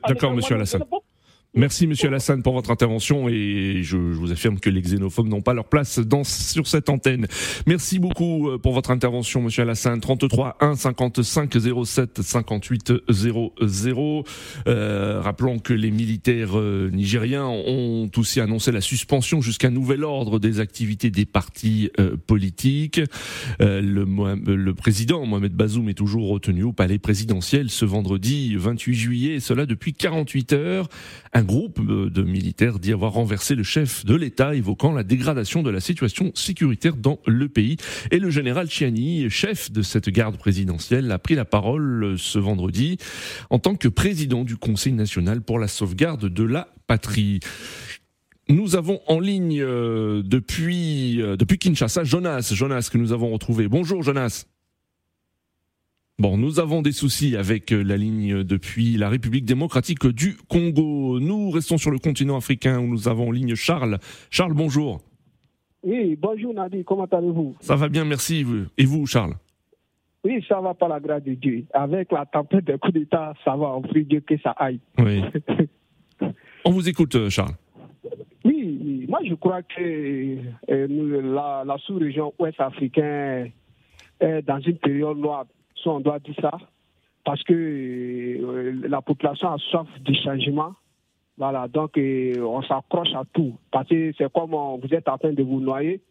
d'accord, 0.07 0.33
monsieur 0.33 0.55
Alassane. 0.55 0.83
Merci 1.57 1.87
Monsieur 1.87 2.09
Alassane 2.09 2.43
pour 2.43 2.53
votre 2.53 2.69
intervention 2.69 3.29
et 3.29 3.79
je, 3.81 3.95
vous 3.95 4.33
affirme 4.33 4.59
que 4.59 4.69
les 4.69 4.81
xénophobes 4.81 5.29
n'ont 5.29 5.41
pas 5.41 5.53
leur 5.53 5.69
place 5.69 5.99
dans, 5.99 6.25
sur 6.25 6.67
cette 6.67 6.89
antenne. 6.89 7.27
Merci 7.65 7.97
beaucoup 7.97 8.49
euh, 8.49 8.57
pour 8.57 8.73
votre 8.73 8.91
intervention 8.91 9.41
Monsieur 9.41 9.61
Alassane. 9.61 10.01
33 10.01 10.57
1 10.59 10.75
55 10.75 11.55
07 11.85 12.21
58 12.21 12.93
00. 13.09 14.23
Euh, 14.67 15.21
rappelons 15.21 15.59
que 15.59 15.71
les 15.71 15.91
militaires 15.91 16.59
euh, 16.59 16.89
nigériens 16.91 17.45
ont 17.45 18.11
aussi 18.17 18.41
annoncé 18.41 18.73
la 18.73 18.81
suspension 18.81 19.39
jusqu'à 19.39 19.69
nouvel 19.69 20.03
ordre 20.03 20.39
des 20.39 20.59
activités 20.59 21.09
des 21.09 21.25
partis 21.25 21.89
euh, 22.01 22.17
politiques. 22.17 22.99
le, 23.59 24.03
le 24.55 24.73
président 24.73 25.25
Mohamed 25.25 25.53
Bazoum 25.53 25.87
est 25.87 25.93
toujours 25.93 26.27
retenu 26.27 26.63
au 26.63 26.73
palais 26.73 26.99
présidentiel 26.99 27.69
ce 27.69 27.85
vendredi 27.85 28.57
28 28.57 28.93
juillet 28.93 29.35
et 29.35 29.39
cela 29.39 29.65
depuis 29.65 29.93
48 29.93 30.51
heures. 30.51 30.89
Groupe 31.45 31.79
de 31.85 32.21
militaires 32.21 32.79
dit 32.79 32.91
avoir 32.91 33.13
renversé 33.13 33.55
le 33.55 33.63
chef 33.63 34.05
de 34.05 34.15
l'État, 34.15 34.55
évoquant 34.55 34.91
la 34.91 35.03
dégradation 35.03 35.63
de 35.63 35.69
la 35.69 35.79
situation 35.79 36.31
sécuritaire 36.35 36.95
dans 36.95 37.19
le 37.25 37.47
pays. 37.47 37.77
Et 38.11 38.19
le 38.19 38.29
général 38.29 38.69
Chiani, 38.69 39.29
chef 39.29 39.71
de 39.71 39.81
cette 39.81 40.09
garde 40.09 40.37
présidentielle, 40.37 41.11
a 41.11 41.19
pris 41.19 41.35
la 41.35 41.45
parole 41.45 42.15
ce 42.17 42.39
vendredi 42.39 42.97
en 43.49 43.59
tant 43.59 43.75
que 43.75 43.87
président 43.87 44.43
du 44.43 44.57
Conseil 44.57 44.93
national 44.93 45.41
pour 45.41 45.59
la 45.59 45.67
sauvegarde 45.67 46.27
de 46.27 46.43
la 46.43 46.67
patrie. 46.87 47.39
Nous 48.47 48.75
avons 48.75 48.99
en 49.07 49.19
ligne 49.19 49.61
euh, 49.61 50.21
depuis, 50.23 51.19
euh, 51.21 51.35
depuis 51.35 51.57
Kinshasa 51.57 52.03
Jonas, 52.03 52.51
Jonas 52.53 52.89
que 52.91 52.97
nous 52.99 53.11
avons 53.11 53.31
retrouvé. 53.31 53.67
Bonjour 53.67 54.03
Jonas. 54.03 54.45
Bon, 56.17 56.37
nous 56.37 56.61
avons 56.61 56.81
des 56.81 56.93
soucis 56.93 57.35
avec 57.35 57.73
euh, 57.73 57.83
la 57.83 57.97
ligne 57.97 58.45
depuis 58.45 58.95
la 58.95 59.09
République 59.09 59.43
démocratique 59.43 60.07
du 60.07 60.37
Congo. 60.47 61.19
Nous 61.19 61.49
restons 61.49 61.77
sur 61.77 61.91
le 61.91 61.99
continent 61.99 62.37
africain 62.37 62.79
où 62.79 62.87
nous 62.87 63.09
avons 63.09 63.27
en 63.27 63.31
ligne 63.31 63.53
Charles. 63.55 63.99
Charles, 64.29 64.53
bonjour. 64.53 65.01
Oui, 65.83 66.15
bonjour 66.15 66.53
Nadi, 66.53 66.85
comment 66.85 67.03
allez-vous? 67.03 67.57
Ça 67.59 67.75
va 67.75 67.89
bien, 67.89 68.05
merci. 68.05 68.45
Et 68.77 68.85
vous, 68.85 69.05
Charles? 69.05 69.33
Oui, 70.23 70.41
ça 70.47 70.61
va 70.61 70.73
par 70.73 70.87
la 70.87 71.01
grâce 71.01 71.21
de 71.23 71.33
Dieu. 71.33 71.65
Avec 71.73 72.09
la 72.13 72.25
tempête 72.25 72.63
des 72.63 72.77
coups 72.77 72.93
d'État, 72.93 73.33
ça 73.43 73.57
va, 73.57 73.75
on 73.75 73.81
prie 73.81 74.05
Dieu 74.05 74.21
que 74.21 74.37
ça 74.37 74.51
aille. 74.51 74.79
Oui. 74.97 75.21
on 76.63 76.71
vous 76.71 76.87
écoute, 76.87 77.13
euh, 77.15 77.29
Charles. 77.29 77.55
Oui, 78.45 79.05
moi 79.09 79.19
je 79.27 79.33
crois 79.33 79.63
que 79.63 80.37
euh, 80.69 80.87
la, 81.35 81.63
la 81.65 81.77
sous-région 81.79 82.33
ouest 82.39 82.59
africaine 82.61 83.51
est 84.21 84.41
dans 84.43 84.59
une 84.61 84.77
période 84.77 85.17
noire 85.17 85.45
on 85.85 85.99
doit 85.99 86.19
dire 86.19 86.35
ça, 86.41 86.51
parce 87.23 87.43
que 87.43 87.53
euh, 87.53 88.87
la 88.87 89.01
population 89.01 89.49
a 89.51 89.57
soif 89.57 89.87
du 90.01 90.15
changement. 90.15 90.73
Voilà, 91.37 91.67
donc 91.67 91.97
euh, 91.97 92.39
on 92.39 92.61
s'accroche 92.61 93.13
à 93.13 93.23
tout. 93.33 93.57
Parce 93.71 93.89
que 93.89 94.13
c'est 94.17 94.31
comme 94.31 94.51
vous 94.51 94.93
êtes 94.93 95.07
en 95.09 95.17
train 95.17 95.33
de 95.33 95.43
vous 95.43 95.59
noyer 95.59 96.01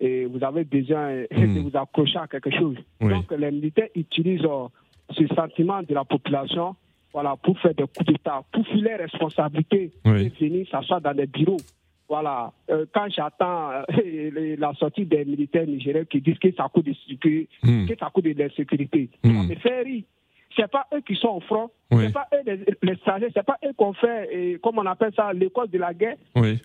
et 0.00 0.24
vous 0.24 0.42
avez 0.42 0.64
besoin 0.64 1.22
de 1.30 1.46
hmm. 1.46 1.58
vous 1.58 1.76
accrocher 1.76 2.18
à 2.18 2.26
quelque 2.26 2.50
chose. 2.50 2.76
Donc 3.00 3.30
les 3.30 3.50
militaires 3.50 3.88
utilisent 3.94 4.44
euh, 4.44 4.66
ce 5.10 5.26
sentiment 5.34 5.82
de 5.82 5.94
la 5.94 6.04
population 6.04 6.74
voilà, 7.12 7.36
pour 7.36 7.58
faire 7.60 7.74
des 7.74 7.84
coups 7.84 8.06
d'État, 8.06 8.42
pour 8.50 8.66
filer 8.66 8.94
responsabilité 8.96 9.92
et 10.04 10.28
venir 10.40 10.66
s'asseoir 10.70 11.00
dans 11.00 11.14
des 11.14 11.26
bureaux. 11.26 11.58
Voilà, 12.12 12.52
quand 12.92 13.08
j'attends 13.08 13.70
la 14.58 14.74
sortie 14.74 15.06
des 15.06 15.24
militaires 15.24 15.66
nigériens 15.66 16.04
qui 16.04 16.20
disent 16.20 16.38
que 16.38 16.52
ça 16.54 16.68
coûte 16.70 16.84
de 16.84 16.92
sécurité, 17.08 17.48
hmm. 17.62 17.86
que 17.86 17.94
ça 17.98 18.10
coûte 18.12 18.24
de 18.24 18.34
l'insécurité, 18.34 19.08
mmh. 19.24 19.34
ça 19.34 19.42
me 19.48 19.54
fait 19.54 19.80
rire. 19.80 20.04
C'est 20.56 20.70
pas 20.70 20.86
eux 20.94 21.00
qui 21.00 21.16
sont 21.16 21.28
au 21.28 21.40
front, 21.40 21.70
oui. 21.90 22.04
c'est 22.06 22.12
pas 22.12 22.26
eux 22.34 22.42
les, 22.44 22.56
les 22.56 22.98
c'est 23.34 23.42
pas 23.42 23.58
eux 23.64 23.72
qu'on 23.76 23.92
fait, 23.94 24.28
et, 24.32 24.58
comme 24.58 24.78
on 24.78 24.86
appelle 24.86 25.12
ça, 25.14 25.32
l'école 25.32 25.68
de 25.68 25.78
la 25.78 25.94
guerre. 25.94 26.16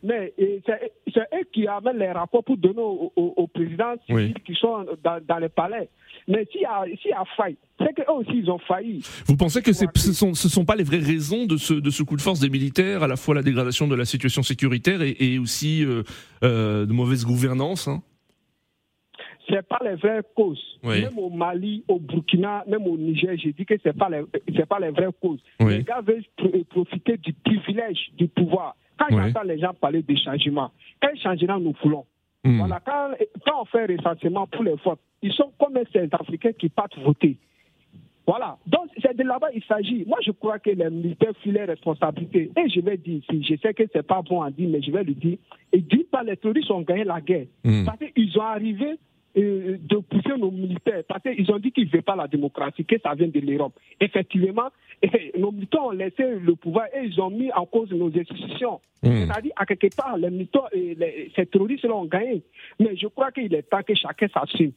Mais 0.03 0.34
c'est 0.38 1.22
eux 1.34 1.46
qui 1.53 1.67
amènent 1.67 1.98
les 1.98 2.12
rapports 2.12 2.44
pour 2.44 2.58
donner 2.58 2.82
aux 2.82 3.12
au, 3.15 3.48
présidents 3.48 3.96
qui 4.08 4.56
sont 4.56 4.86
dans, 5.03 5.24
dans 5.25 5.38
les 5.38 5.50
palais. 5.50 5.89
Mais 6.27 6.46
s'il 6.51 6.62
y, 6.62 6.65
a, 6.65 6.86
y 6.88 7.13
a 7.13 7.24
faille, 7.38 7.56
c'est 7.79 7.94
qu'eux 7.94 8.12
aussi, 8.12 8.32
ils 8.34 8.50
ont 8.50 8.60
failli. 8.60 9.01
Vous 9.27 9.38
pensez 9.38 9.62
que 9.62 9.72
ce 9.72 9.86
ne 9.86 10.13
sont, 10.13 10.34
ce 10.34 10.50
sont 10.50 10.65
pas 10.65 10.75
les 10.75 10.84
vraies 10.84 10.98
raisons 10.98 11.46
de 11.46 11.56
ce, 11.56 11.74
de 11.74 11.89
ce 11.89 12.03
coup 12.03 12.17
de 12.17 12.22
force 12.22 12.39
des 12.39 12.50
militaires, 12.50 13.03
à 13.03 13.08
la 13.08 13.15
fois 13.15 13.36
la 13.36 13.44
dégradation 13.44 13.88
de 13.88 13.96
la 13.96 14.06
situation 14.06 14.44
sécuritaire 14.44 15.01
et, 15.01 15.15
et 15.20 15.39
aussi 15.39 15.86
euh, 15.86 16.03
euh, 16.44 16.86
de 16.86 16.91
mauvaise 16.91 17.25
gouvernance 17.25 17.88
hein? 17.88 18.01
C'est 19.49 19.67
pas 19.67 19.79
les 19.83 19.95
vraies 19.95 20.21
causes. 20.35 20.79
Même 20.83 21.17
au 21.17 21.29
Mali, 21.29 21.83
au 21.87 21.99
Burkina, 21.99 22.63
même 22.67 22.85
au 22.87 22.97
Niger, 22.97 23.35
j'ai 23.37 23.53
dit 23.53 23.65
que 23.65 23.75
c'est 23.83 23.97
pas 23.97 24.09
les, 24.09 24.21
c'est 24.55 24.65
pas 24.65 24.79
les 24.79 24.89
vraies 24.91 25.13
causes. 25.21 25.41
Les 25.59 25.83
gars 25.83 26.01
veulent 26.01 26.25
profiter 26.69 27.17
du 27.17 27.33
privilège 27.33 28.11
du 28.17 28.27
pouvoir. 28.27 28.75
Quand 28.97 29.07
j'entends 29.09 29.43
les 29.43 29.59
gens 29.59 29.73
parler 29.73 30.01
de 30.01 30.15
changement, 30.15 30.71
quel 30.99 31.17
changement 31.19 31.59
nous 31.59 31.73
voulons 31.83 32.05
Hmm. 32.47 32.59
Voilà, 32.59 32.79
quand, 32.85 33.11
quand, 33.45 33.61
on 33.61 33.65
fait 33.65 33.85
recensement 33.85 34.47
pour 34.47 34.63
les 34.63 34.75
votes, 34.83 34.99
ils 35.21 35.33
sont 35.33 35.51
comme 35.59 35.77
ces 35.91 36.07
Africains 36.11 36.53
qui 36.53 36.69
partent 36.69 36.97
voter. 36.99 37.37
Voilà. 38.25 38.57
Donc, 38.65 38.87
c'est 39.01 39.15
de 39.15 39.23
là-bas 39.23 39.47
il 39.53 39.63
s'agit. 39.63 40.05
Moi, 40.05 40.19
je 40.25 40.31
crois 40.31 40.59
que 40.59 40.69
les 40.69 40.89
militaires 40.89 41.33
filaient 41.41 41.65
responsabilité. 41.65 42.51
Et 42.57 42.69
je 42.69 42.81
vais 42.81 42.97
dire 42.97 43.19
ici, 43.19 43.43
je 43.43 43.55
sais 43.61 43.73
que 43.73 43.83
c'est 43.91 44.05
pas 44.05 44.21
bon 44.21 44.41
à 44.41 44.51
dire, 44.51 44.69
mais 44.69 44.81
je 44.81 44.91
vais 44.91 45.03
le 45.03 45.13
dire. 45.13 45.37
Et 45.71 45.79
d'une 45.79 46.03
part, 46.03 46.23
les 46.23 46.37
terroristes 46.37 46.71
ont 46.71 46.81
gagné 46.81 47.03
la 47.05 47.21
guerre. 47.21 47.47
Hmm. 47.63 47.85
Parce 47.85 47.99
qu'ils 48.13 48.37
ont 48.37 48.43
arrivé 48.43 48.97
euh, 49.38 49.77
de 49.79 49.98
pousser 49.98 50.36
nos 50.38 50.50
militaires, 50.50 51.03
parce 51.08 51.22
qu'ils 51.22 51.51
ont 51.51 51.60
dit 51.60 51.72
qu'ils 51.72 51.86
ne 51.86 51.91
veulent 51.91 52.01
pas 52.01 52.15
la 52.15 52.27
démocratie, 52.27 52.86
que 52.86 52.96
ça 53.00 53.13
vient 53.13 53.27
de 53.27 53.39
l'Europe. 53.39 53.74
Effectivement, 54.00 54.70
nos 55.38 55.51
militants 55.51 55.88
ont 55.88 55.91
laissé 55.91 56.24
le 56.24 56.56
pouvoir 56.56 56.88
et 56.88 57.06
ils 57.06 57.22
ont 57.22 57.29
mis 57.29 57.51
en 57.51 57.65
cause 57.65 57.91
nos 57.91 58.08
institutions. 58.08 58.82
Hmm. 59.03 59.25
C'est-à-dire, 59.25 59.51
à 59.56 59.65
quelque 59.65 59.96
part, 59.96 60.17
les 60.17 60.32
militants, 60.32 60.65
les, 60.74 61.32
ces 61.36 61.46
terroristes 61.46 61.86
ont 61.86 62.06
gagné. 62.06 62.41
Mais 62.79 62.96
je 62.96 63.08
crois 63.08 63.32
qu'il 63.32 63.53
est 63.53 63.70
temps 63.70 63.84
que 63.84 63.94
chacun 63.94 64.27
s'assume. 64.27 64.72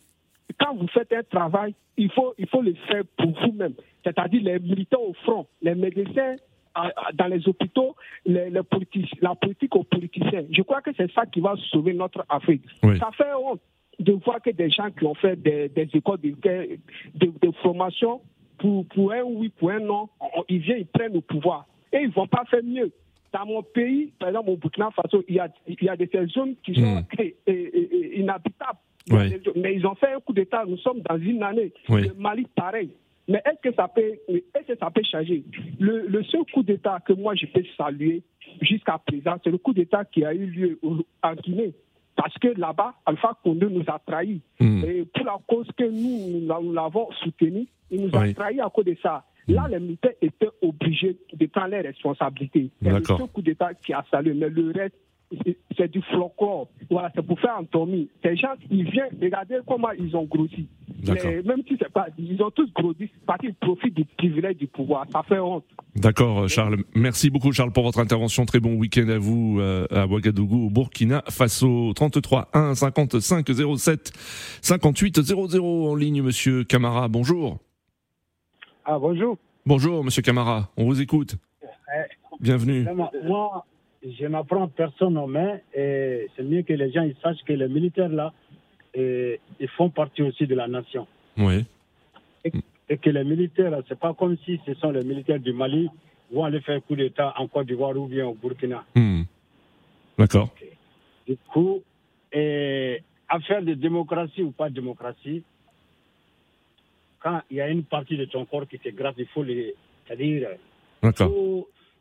Quand 0.59 0.75
vous 0.75 0.88
faites 0.88 1.12
un 1.12 1.23
travail, 1.23 1.75
il 1.97 2.11
faut, 2.11 2.35
il 2.37 2.47
faut 2.47 2.61
le 2.61 2.75
faire 2.87 3.02
pour 3.17 3.31
vous-même. 3.40 3.75
C'est-à-dire 4.05 4.43
les 4.43 4.59
militants 4.59 5.02
au 5.02 5.14
front, 5.14 5.47
les 5.62 5.75
médecins 5.75 6.37
dans 7.14 7.26
les 7.26 7.49
hôpitaux 7.49 7.97
les, 8.25 8.50
les 8.50 8.61
la 9.21 9.35
politique 9.35 9.75
aux 9.75 9.85
politiciens. 9.85 10.45
Je 10.50 10.62
crois 10.62 10.81
que 10.81 10.90
c'est 10.97 11.11
ça 11.12 11.26
qui 11.26 11.40
va 11.40 11.55
sauver 11.71 11.95
notre 11.95 12.25
Afrique. 12.29 12.62
Ça 12.83 13.11
fait 13.17 13.33
honte 13.35 13.61
de 14.00 14.12
voir 14.12 14.40
que 14.40 14.50
des 14.50 14.71
gens 14.71 14.90
qui 14.90 15.04
ont 15.04 15.14
fait 15.14 15.37
des, 15.37 15.69
des 15.69 15.88
écoles 15.95 16.21
de, 16.21 16.30
de, 17.14 17.33
de, 17.40 17.50
formation 17.62 18.21
pour, 18.59 18.87
pour 18.87 19.12
un 19.12 19.23
oui, 19.23 19.50
pour 19.50 19.71
un 19.71 19.80
non, 19.80 20.09
ils 20.49 20.59
viennent, 20.59 20.80
ils 20.80 20.87
prennent 20.87 21.12
le 21.12 21.21
pouvoir. 21.21 21.66
Et 21.92 21.99
ils 21.99 22.09
ne 22.09 22.12
vont 22.12 22.26
pas 22.26 22.45
faire 22.50 22.64
mieux. 22.64 22.90
Dans 23.33 23.47
mon 23.47 23.62
pays, 23.62 24.12
par 24.19 24.30
exemple 24.30 24.50
au 24.50 24.57
Burkina 24.57 24.90
Faso, 24.90 25.23
il 25.28 25.37
y 25.37 25.38
a, 25.38 25.49
il 25.69 25.76
y 25.80 25.88
a 25.88 25.97
des 25.97 26.11
zones 26.28 26.57
qui 26.64 26.75
sont 26.75 26.97
hmm. 26.97 27.52
inhabitables. 28.16 28.78
Mais 29.57 29.75
ils 29.75 29.87
ont 29.87 29.95
fait 29.95 30.12
un 30.12 30.21
coup 30.21 30.33
d'État. 30.33 30.64
Nous 30.66 30.78
sommes 30.78 31.00
dans 31.00 31.19
une 31.19 31.42
année. 31.42 31.73
Le 31.88 32.12
Mali, 32.14 32.47
pareil. 32.54 32.90
Mais 33.28 33.40
est-ce 33.45 33.69
que 33.69 33.75
ça 33.75 33.87
peut, 33.87 34.19
est-ce 34.28 34.73
que 34.73 34.78
ça 34.78 34.90
peut 34.90 35.02
changer? 35.04 35.45
Le, 35.78 36.09
le, 36.09 36.25
seul 36.25 36.42
coup 36.52 36.64
d'État 36.64 36.99
que 37.07 37.12
moi 37.12 37.35
je 37.37 37.47
peux 37.47 37.62
saluer 37.76 38.23
jusqu'à 38.61 38.99
présent, 38.99 39.37
c'est 39.45 39.50
le 39.50 39.59
coup 39.59 39.73
d'État 39.73 40.04
qui 40.04 40.25
a 40.25 40.35
eu 40.35 40.47
lieu 40.47 40.80
en 41.23 41.35
Guinée. 41.35 41.73
Parce 42.20 42.34
que 42.34 42.48
là-bas, 42.48 42.92
Alpha 43.06 43.34
Condé 43.42 43.66
nous 43.70 43.84
a 43.86 43.98
trahis. 44.06 44.42
Hmm. 44.60 44.84
Et 44.84 45.06
pour 45.06 45.24
la 45.24 45.38
cause 45.48 45.66
que 45.74 45.84
nous, 45.84 46.40
nous 46.46 46.72
l'avons 46.74 47.10
soutenu, 47.22 47.66
il 47.90 48.02
nous 48.04 48.14
a 48.14 48.30
trahis 48.34 48.60
à 48.60 48.68
cause 48.68 48.84
de 48.84 48.96
ça. 49.02 49.24
Là, 49.48 49.66
les 49.70 49.80
militaires 49.80 50.12
étaient 50.20 50.50
obligés 50.60 51.16
de 51.32 51.46
prendre 51.46 51.68
les 51.68 51.80
responsabilités. 51.80 52.70
C'est 52.82 52.90
le 52.90 53.02
seul 53.02 53.26
coup 53.32 53.40
d'État 53.40 53.72
qui 53.72 53.94
a 53.94 54.04
salué, 54.10 54.34
mais 54.34 54.50
le 54.50 54.70
reste, 54.70 54.94
c'est 55.76 55.90
du 55.90 56.02
folklore. 56.02 56.68
Voilà, 56.90 57.10
c'est 57.14 57.25
pour 57.25 57.38
faire 57.40 57.56
un. 57.58 57.66
Ces 58.22 58.37
gens, 58.37 58.54
ils 58.70 58.90
viennent 58.90 59.16
regarder 59.20 59.58
comment 59.66 59.90
ils 59.92 60.14
ont 60.16 60.25
grossi. 60.25 60.68
Mais 61.06 61.42
même 61.42 61.62
si 61.66 61.76
c'est 61.80 61.90
pas, 61.90 62.08
ils 62.18 62.42
ont 62.42 62.50
tous 62.50 62.70
grossi 62.72 63.10
parce 63.26 63.40
qu'ils 63.40 63.54
profitent 63.54 63.94
du 63.94 64.04
privilège 64.04 64.56
du 64.56 64.66
pouvoir. 64.66 65.06
Ça 65.10 65.22
fait 65.22 65.38
honte. 65.38 65.64
D'accord, 65.96 66.49
Charles. 66.49 66.78
Merci 66.94 67.30
beaucoup, 67.30 67.52
Charles, 67.52 67.72
pour 67.72 67.84
votre 67.84 68.00
intervention. 68.00 68.44
Très 68.44 68.60
bon 68.60 68.75
week-end 68.75 69.08
à 69.08 69.18
vous 69.18 69.58
euh, 69.60 69.87
à 69.90 70.06
Ouagadougou, 70.06 70.66
au 70.66 70.70
Burkina 70.70 71.22
Faso. 71.28 71.92
33 71.94 72.49
1 72.52 72.75
55 72.75 73.46
07 73.76 74.12
58 74.62 75.22
00 75.22 75.90
en 75.90 75.94
ligne, 75.94 76.22
Monsieur 76.22 76.64
Camara. 76.64 77.08
Bonjour. 77.08 77.58
Ah, 78.84 78.99
bonjour. 78.99 79.38
Bonjour, 79.66 80.04
Monsieur 80.04 80.22
Camara. 80.22 80.70
On 80.76 80.84
vous 80.84 81.00
écoute. 81.00 81.37
Bienvenue. 82.40 82.87
Moi, 83.25 83.66
je 84.02 84.26
n'apprends 84.26 84.69
personne 84.69 85.19
aux 85.19 85.26
mains 85.26 85.59
et 85.75 86.28
c'est 86.37 86.42
mieux 86.42 86.62
que 86.62 86.73
les 86.73 86.90
gens 86.90 87.02
ils 87.02 87.16
sachent 87.23 87.42
que 87.45 87.52
les 87.52 87.69
militaires 87.69 88.09
là, 88.09 88.33
ils 88.95 89.69
font 89.76 89.90
partie 89.90 90.23
aussi 90.23 90.47
de 90.47 90.54
la 90.54 90.69
nation. 90.69 91.07
Oui. 91.37 91.64
Et, 92.45 92.97
que 92.97 93.11
les 93.11 93.23
militaires, 93.25 93.80
c'est 93.88 93.99
pas 93.99 94.14
comme 94.14 94.37
si 94.45 94.61
ce 94.66 94.75
sont 94.75 94.90
les 94.90 95.04
militaires 95.04 95.38
du 95.38 95.52
Mali 95.52 95.88
vont 96.33 96.45
aller 96.45 96.61
faire 96.61 96.76
un 96.76 96.80
coup 96.80 96.97
d'État 96.97 97.35
en 97.37 97.47
Côte 97.47 97.66
d'Ivoire 97.66 97.97
ou 97.97 98.07
bien 98.07 98.26
au 98.26 98.35
Burkina. 98.35 98.85
Hmm. 98.97 99.23
D'accord. 100.19 100.49
Du 101.26 101.37
coup, 101.52 101.83
et 102.33 103.02
affaire 103.28 103.62
de 103.62 103.75
démocratie 103.75 104.42
ou 104.42 104.50
pas 104.50 104.69
de 104.69 104.75
démocratie, 104.75 105.45
quand 107.21 107.42
il 107.50 107.59
y 107.59 107.61
a 107.61 107.69
une 107.69 107.85
partie 107.85 108.16
de 108.16 108.25
ton 108.25 108.45
corps 108.45 108.66
qui 108.66 108.78
te 108.78 108.88
gratte, 108.88 109.16
il 109.19 109.26
faut 109.26 109.42
les. 109.45 109.75
C'est-à-dire. 110.07 110.49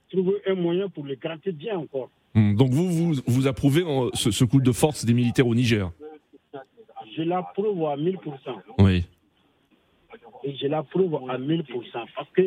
Trouver 0.10 0.42
un 0.48 0.56
moyen 0.56 0.90
pour 0.90 1.06
les 1.06 1.16
gratter 1.16 1.52
bien 1.52 1.78
encore. 1.78 2.10
Hmm, 2.34 2.56
donc 2.56 2.72
vous, 2.72 2.90
vous, 2.90 3.22
vous 3.28 3.48
approuvez 3.48 3.84
euh, 3.84 4.10
ce, 4.14 4.44
coup 4.44 4.62
de 4.62 4.72
force 4.72 5.06
des 5.06 5.14
militaires 5.14 5.48
au 5.48 5.56
Niger 5.56 5.92
Je 7.16 7.24
l'approuve 7.24 7.86
à 7.86 7.96
1000%. 7.96 8.18
Oui. 8.80 9.06
Et 10.44 10.56
je 10.56 10.68
l'approuve 10.68 11.16
à 11.30 11.38
1000%. 11.38 11.64
Parce 12.16 12.30
que 12.34 12.42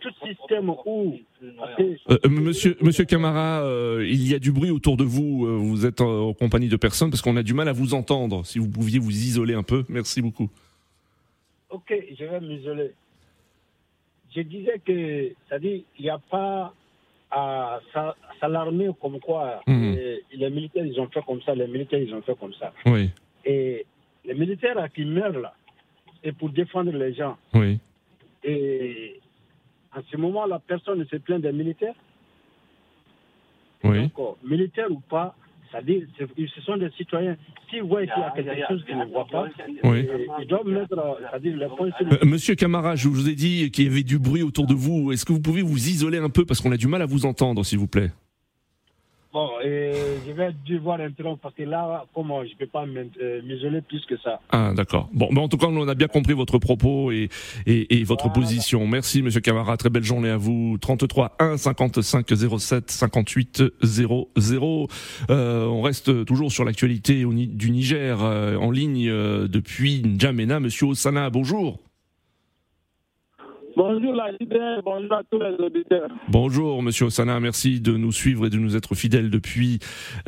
tout 0.00 0.26
système 0.26 0.70
où... 0.84 1.14
Euh, 1.42 1.96
euh, 2.10 2.28
monsieur, 2.28 2.76
monsieur 2.82 3.04
Camara, 3.04 3.62
il 4.02 4.28
y 4.28 4.34
a 4.34 4.38
du 4.38 4.50
bruit 4.52 4.70
autour 4.70 4.96
de 4.96 5.04
vous. 5.04 5.46
Vous 5.58 5.86
êtes 5.86 6.00
en, 6.00 6.34
compagnie 6.34 6.68
de 6.68 6.76
personnes 6.76 7.10
parce 7.10 7.22
qu'on 7.22 7.36
a 7.36 7.42
du 7.42 7.54
mal 7.54 7.68
à 7.68 7.72
vous 7.72 7.94
entendre. 7.94 8.44
Si 8.44 8.58
vous 8.58 8.68
pouviez 8.68 8.98
vous 8.98 9.10
isoler 9.10 9.54
un 9.54 9.62
peu. 9.62 9.84
Merci 9.88 10.20
beaucoup. 10.20 10.50
Ok, 11.70 11.94
je 12.18 12.24
vais 12.24 12.40
m'isoler. 12.40 12.92
Je 14.34 14.40
disais 14.40 14.80
que, 14.84 15.32
c'est-à-dire, 15.48 15.82
il 15.98 16.02
n'y 16.02 16.10
a 16.10 16.18
pas 16.18 16.74
à 17.30 17.80
s'alarmer 18.40 18.90
comme 19.00 19.20
quoi 19.20 19.60
hmm. 19.66 19.94
les, 20.32 20.50
militaires 20.50 20.86
ils 20.86 20.98
ont 21.00 21.08
fait 21.08 21.24
comme 21.26 21.42
ça, 21.42 21.54
les 21.54 21.66
militaires 21.66 22.00
ils 22.00 22.14
ont 22.14 22.22
fait 22.22 22.38
comme 22.38 22.54
ça. 22.54 22.72
Oui. 22.86 23.10
Et 23.44 23.84
les 24.24 24.34
militaires 24.34 24.88
qui 24.94 25.04
meurent 25.04 25.38
là, 25.38 25.54
c'est 26.22 26.32
pour 26.32 26.50
défendre 26.50 26.92
les 26.92 27.14
gens. 27.14 27.36
Oui. 27.54 27.78
Et 28.44 29.20
en 29.94 30.00
ce 30.10 30.16
moment, 30.16 30.46
la 30.46 30.58
personne 30.58 31.04
se 31.06 31.16
plaint 31.16 31.40
des 31.40 31.52
militaires. 31.52 31.94
Oui. 33.84 34.02
Donc, 34.02 34.18
euh, 34.18 34.48
militaire 34.48 34.90
ou 34.90 35.00
pas, 35.00 35.34
c'est-à-dire, 35.70 36.02
ce 36.18 36.60
sont 36.62 36.76
des 36.76 36.90
citoyens. 36.96 37.36
S'ils 37.68 37.82
voient 37.82 38.00
qu'il 38.00 38.08
y 38.08 38.22
a 38.22 38.30
quelque 38.34 38.68
chose 38.68 38.84
qu'ils 38.84 38.98
ne 38.98 39.04
voient 39.06 39.26
pas, 39.30 39.48
ils 39.84 40.46
doivent 40.46 40.66
mettre, 40.66 41.18
c'est-à-dire, 41.20 41.56
les 41.56 41.66
points 41.66 41.90
sur 41.98 42.12
euh, 42.12 42.26
Monsieur 42.26 42.54
Camara, 42.54 42.96
je 42.96 43.08
vous 43.08 43.28
ai 43.28 43.34
dit 43.34 43.70
qu'il 43.70 43.84
y 43.84 43.88
avait 43.88 44.02
du 44.02 44.18
bruit 44.18 44.42
autour 44.42 44.66
de 44.66 44.74
vous. 44.74 45.12
Est-ce 45.12 45.24
que 45.24 45.32
vous 45.32 45.40
pouvez 45.40 45.62
vous 45.62 45.88
isoler 45.88 46.18
un 46.18 46.30
peu 46.30 46.44
parce 46.44 46.60
qu'on 46.60 46.72
a 46.72 46.76
du 46.76 46.88
mal 46.88 47.02
à 47.02 47.06
vous 47.06 47.26
entendre, 47.26 47.64
s'il 47.64 47.78
vous 47.78 47.88
plaît? 47.88 48.10
Bon, 49.58 49.64
et 49.66 49.92
je 50.26 50.32
vais 50.32 50.54
devoir 50.66 51.00
interrompre 51.00 51.40
parce 51.42 51.54
que 51.54 51.62
là, 51.62 52.04
comment 52.14 52.44
je 52.44 52.50
ne 52.52 52.56
peux 52.58 52.66
pas 52.66 52.84
euh, 52.84 53.42
m'isoler 53.42 53.80
plus 53.82 54.04
que 54.06 54.16
ça. 54.18 54.40
Ah, 54.50 54.72
d'accord. 54.74 55.08
Bon, 55.12 55.28
mais 55.30 55.40
en 55.40 55.48
tout 55.48 55.56
cas, 55.56 55.66
on 55.66 55.88
a 55.88 55.94
bien 55.94 56.08
compris 56.08 56.32
votre 56.32 56.58
propos 56.58 57.10
et, 57.10 57.28
et, 57.66 58.04
votre 58.04 58.32
position. 58.32 58.86
Merci, 58.86 59.22
monsieur 59.22 59.40
Camara. 59.40 59.76
Très 59.76 59.90
belle 59.90 60.04
journée 60.04 60.30
à 60.30 60.36
vous. 60.36 60.78
33 60.80 61.36
1 61.38 61.56
55 61.56 62.26
07 62.58 62.90
58 62.90 63.62
00. 63.82 64.88
Euh, 65.30 65.66
on 65.66 65.82
reste 65.82 66.24
toujours 66.24 66.52
sur 66.52 66.64
l'actualité 66.64 67.24
du 67.24 67.70
Niger 67.70 68.18
euh, 68.22 68.56
en 68.56 68.70
ligne 68.70 69.08
euh, 69.08 69.48
depuis 69.48 70.02
N'Djamena. 70.02 70.60
Monsieur 70.60 70.86
Osana, 70.86 71.30
bonjour. 71.30 71.78
Bonjour 73.78 74.12
la 74.12 74.32
leader, 74.32 74.82
bonjour 74.82 75.12
à 75.12 75.22
tous 75.30 75.38
les 75.38 75.54
auditeurs. 75.64 76.10
Bonjour 76.28 76.82
Monsieur 76.82 77.06
Osana, 77.06 77.38
merci 77.38 77.80
de 77.80 77.96
nous 77.96 78.10
suivre 78.10 78.46
et 78.46 78.50
de 78.50 78.56
nous 78.56 78.76
être 78.76 78.96
fidèles 78.96 79.30
depuis 79.30 79.78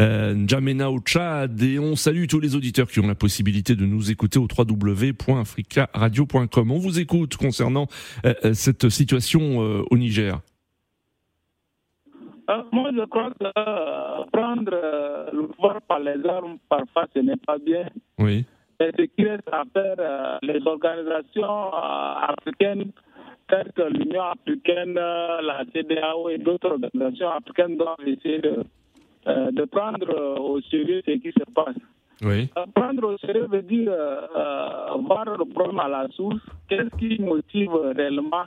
euh, 0.01 0.35
N'Djamena 0.35 0.89
au 0.89 1.01
Tchad 1.01 1.61
et 1.61 1.81
on 1.81 1.97
salue 1.97 2.27
tous 2.29 2.39
les 2.39 2.55
auditeurs 2.55 2.87
qui 2.87 3.01
ont 3.01 3.09
la 3.09 3.17
possibilité 3.17 3.75
de 3.75 3.85
nous 3.87 4.13
écouter 4.13 4.39
au 4.39 4.47
www.africaradio.com. 4.57 6.71
On 6.71 6.79
vous 6.79 7.01
écoute 7.01 7.37
concernant 7.37 7.89
euh, 8.25 8.35
euh, 8.45 8.55
cette 8.55 8.89
situation 8.89 9.65
euh, 9.65 9.83
au 9.91 9.99
Niger. 9.99 10.39
moi 12.71 12.91
je 12.97 13.05
crois 13.07 13.33
que 13.33 13.51
prendre 14.31 14.71
le 15.33 15.49
pouvoir 15.49 15.83
par 15.89 15.99
les 15.99 16.25
armes 16.25 16.59
parfois 16.69 17.09
ce 17.13 17.19
n'est 17.19 17.35
pas 17.45 17.59
bien. 17.59 17.89
Oui. 18.17 18.45
Et 18.79 18.93
ce 18.97 19.03
qui 19.03 19.25
reste 19.27 19.49
à 19.51 19.65
faire, 19.75 20.39
les 20.41 20.65
organisations 20.65 21.73
africaines 21.75 22.93
telles 23.51 23.73
que 23.75 23.83
l'Union 23.83 24.23
africaine, 24.23 24.95
la 24.95 25.65
CDAO 25.75 26.29
et 26.31 26.39
d'autres 26.39 26.71
organisations 26.71 27.31
africaines 27.31 27.77
doivent 27.77 28.07
essayer 28.07 28.39
de, 28.39 28.65
euh, 29.27 29.51
de 29.51 29.65
prendre 29.65 30.41
au 30.41 30.61
sérieux 30.63 31.03
ce 31.07 31.13
qui 31.13 31.31
se 31.33 31.45
passe. 31.55 31.77
Oui. 32.23 32.49
Euh, 32.57 32.65
prendre 32.75 33.13
au 33.13 33.19
sérieux 33.19 33.47
veut 33.51 33.63
dire 33.63 33.93
euh, 33.93 34.95
voir 35.07 35.25
le 35.27 35.45
problème 35.45 35.79
à 35.79 35.89
la 35.89 36.09
source. 36.09 36.41
Qu'est-ce 36.69 36.97
qui 36.97 37.21
motive 37.21 37.75
réellement 37.97 38.45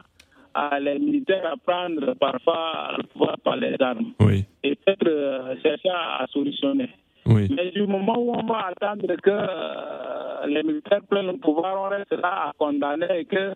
les 0.80 1.00
militaires 1.00 1.52
à 1.52 1.58
prendre 1.58 2.14
parfois 2.16 2.96
le 2.98 3.04
pouvoir 3.04 3.38
par 3.44 3.56
les 3.58 3.76
armes 3.80 4.14
oui. 4.20 4.46
Et 4.64 4.76
peut-être 4.76 5.58
chercher 5.64 5.90
à, 5.90 6.26
solutionner. 6.32 6.90
Oui. 7.26 7.48
Mais 7.56 7.72
du 7.72 7.88
moment 7.88 8.18
où 8.20 8.34
on 8.36 8.46
va 8.46 8.70
attendre 8.70 9.16
que 9.16 10.48
les 10.48 10.64
militaires 10.64 11.02
prennent 11.10 11.28
le 11.28 11.38
pouvoir, 11.38 11.82
on 11.82 11.90
reste 11.90 12.14
là 12.14 12.50
à 12.50 12.52
condamner 12.58 13.08
et 13.20 13.26
que 13.26 13.54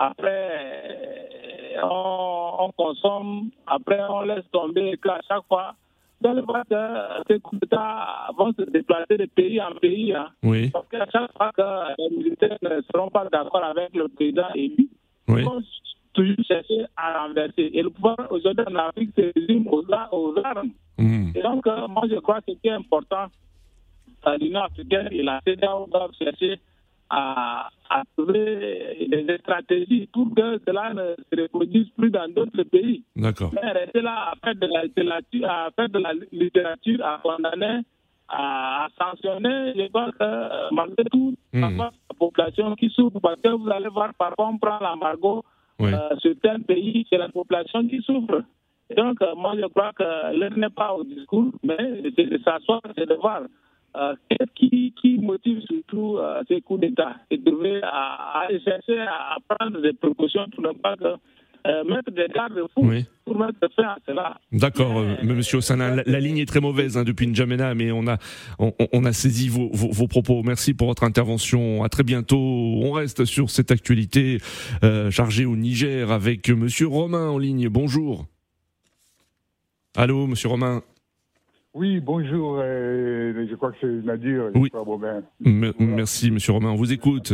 après, 0.00 1.76
on, 1.82 2.72
consomme, 2.76 3.50
après, 3.66 4.00
on 4.08 4.22
laisse 4.22 4.50
tomber, 4.50 4.92
et 4.92 5.08
à 5.08 5.20
chaque 5.28 5.46
fois, 5.46 5.74
dans 6.22 6.32
le 6.32 6.42
fait 6.42 6.68
que 6.70 7.24
ces 7.28 7.40
coups 7.40 7.60
d'État 7.60 8.28
vont 8.36 8.52
se 8.54 8.62
déplacer 8.62 9.18
de 9.18 9.26
pays 9.26 9.60
en 9.60 9.74
pays. 9.74 10.14
Hein. 10.14 10.28
oui. 10.42 10.70
Parce 10.70 10.88
qu'à 10.88 11.06
chaque 11.12 11.32
fois 11.36 11.50
que 11.56 12.02
les 12.02 12.16
militaires 12.16 12.58
ne 12.62 12.80
seront 12.92 13.10
pas 13.10 13.26
d'accord 13.30 13.62
avec 13.62 13.94
le 13.94 14.08
président 14.08 14.48
élu, 14.54 14.88
oui. 15.28 15.40
ils 15.40 15.44
vont 15.44 15.62
toujours 16.14 16.44
chercher 16.46 16.86
à 16.96 17.26
renverser. 17.26 17.70
Et 17.74 17.82
le 17.82 17.90
pouvoir 17.90 18.16
aujourd'hui 18.30 18.64
en 18.70 18.76
Afrique 18.76 19.10
se 19.16 19.32
résume 19.34 19.68
aux, 19.68 19.84
armes. 19.92 20.70
Mmh. 20.98 21.32
Et 21.34 21.42
donc, 21.42 21.66
euh, 21.66 21.88
moi, 21.88 22.02
je 22.10 22.16
crois 22.16 22.40
que 22.40 22.52
ce 22.52 22.58
qui 22.58 22.68
est 22.68 22.72
important, 22.72 23.26
l'Union 24.40 24.62
africaine 24.62 25.08
et 25.10 25.22
la 25.22 25.40
CEDEAO 25.46 25.88
doivent 25.90 26.12
chercher 26.18 26.58
à, 27.10 27.68
à, 27.90 28.02
trouver 28.16 29.08
des 29.10 29.38
stratégies 29.38 30.08
pour 30.12 30.32
que 30.34 30.60
cela 30.66 30.94
ne 30.94 31.14
se 31.16 31.42
reproduise 31.42 31.88
plus 31.98 32.10
dans 32.10 32.28
d'autres 32.28 32.62
pays. 32.62 33.04
D'accord. 33.16 33.50
Mais 33.52 33.72
rester 33.72 34.00
là 34.00 34.32
à 34.32 34.34
faire 34.44 34.54
de 34.54 34.66
la 34.72 34.84
littérature, 34.84 35.50
à 35.50 35.70
faire 35.74 35.88
de 35.88 35.98
la 35.98 36.12
littérature, 36.32 37.04
à 37.04 37.20
condamner, 37.22 37.80
à, 38.28 38.88
sanctionner, 38.96 39.72
je 39.76 39.90
pense 39.90 40.12
que 40.12 40.74
malgré 40.74 41.04
tout, 41.10 41.34
mmh. 41.52 41.78
la 41.78 41.90
population 42.18 42.74
qui 42.76 42.88
souffre, 42.90 43.18
parce 43.20 43.40
que 43.40 43.48
vous 43.48 43.68
allez 43.70 43.88
voir, 43.88 44.14
parfois 44.14 44.48
on 44.48 44.58
prend 44.58 44.78
l'embargo 44.80 45.44
oui. 45.80 45.92
euh, 45.92 46.16
sur 46.18 46.34
tel 46.40 46.62
pays, 46.62 47.04
c'est 47.10 47.18
la 47.18 47.28
population 47.28 47.86
qui 47.88 48.00
souffre. 48.02 48.42
Donc, 48.96 49.18
moi, 49.36 49.54
je 49.56 49.66
crois 49.66 49.92
que 49.92 50.36
l'heure 50.36 50.56
n'est 50.56 50.70
pas 50.70 50.94
au 50.94 51.04
discours, 51.04 51.52
mais 51.62 51.76
c'est 52.16 52.26
de 52.26 52.38
s'asseoir, 52.38 52.80
c'est 52.96 53.08
de 53.08 53.14
voir 53.14 53.42
qu'est-ce 53.94 54.52
qui, 54.54 54.94
qui, 55.00 55.18
motive 55.18 55.60
surtout 55.68 56.18
ces 56.48 56.60
coups 56.60 56.80
d'État? 56.80 57.16
Et 57.30 57.40
trouver 57.42 57.80
à, 57.82 58.42
à, 58.42 58.48
chercher 58.64 59.00
à 59.00 59.36
prendre 59.48 59.80
des 59.80 59.92
précautions 59.92 60.46
pour 60.54 60.62
ne 60.64 60.72
pas 60.72 60.96
que 60.96 61.16
euh, 61.66 61.84
mettre 61.84 62.10
des 62.10 62.26
garde-fous 62.34 62.70
oui. 62.76 63.04
pour 63.26 63.38
mettre 63.38 63.58
fin 63.76 63.82
à 63.88 63.98
cela. 64.06 64.40
D'accord, 64.50 64.98
euh, 64.98 65.16
Monsieur 65.22 65.58
Ossana, 65.58 65.94
la, 65.94 66.02
la, 66.06 66.20
ligne 66.20 66.38
est 66.38 66.46
très 66.46 66.60
mauvaise 66.60 66.96
hein, 66.96 67.04
depuis 67.04 67.26
N'Djamena, 67.26 67.74
mais 67.74 67.92
on 67.92 68.06
a, 68.06 68.16
on, 68.58 68.72
on 68.94 69.04
a 69.04 69.12
saisi 69.12 69.50
vos, 69.50 69.68
vos, 69.70 69.90
vos, 69.90 70.06
propos. 70.06 70.42
Merci 70.42 70.72
pour 70.72 70.86
votre 70.86 71.04
intervention. 71.04 71.84
À 71.84 71.90
très 71.90 72.02
bientôt. 72.02 72.38
On 72.38 72.92
reste 72.92 73.26
sur 73.26 73.50
cette 73.50 73.70
actualité 73.70 74.38
euh, 74.84 75.10
chargée 75.10 75.44
au 75.44 75.54
Niger 75.54 76.10
avec 76.10 76.48
Monsieur 76.48 76.86
Romain 76.86 77.28
en 77.28 77.36
ligne. 77.36 77.68
Bonjour. 77.68 78.24
Allô, 79.96 80.26
Monsieur 80.26 80.48
Romain. 80.48 80.82
Oui, 81.72 82.00
bonjour. 82.00 82.58
Euh, 82.58 83.46
je 83.48 83.54
crois 83.54 83.72
que 83.72 83.78
c'est 83.80 84.06
Nadir. 84.06 84.50
Oui. 84.54 84.70
Merci, 85.78 86.30
Monsieur 86.30 86.52
Romain. 86.52 86.70
On 86.70 86.76
vous 86.76 86.92
écoute. 86.92 87.32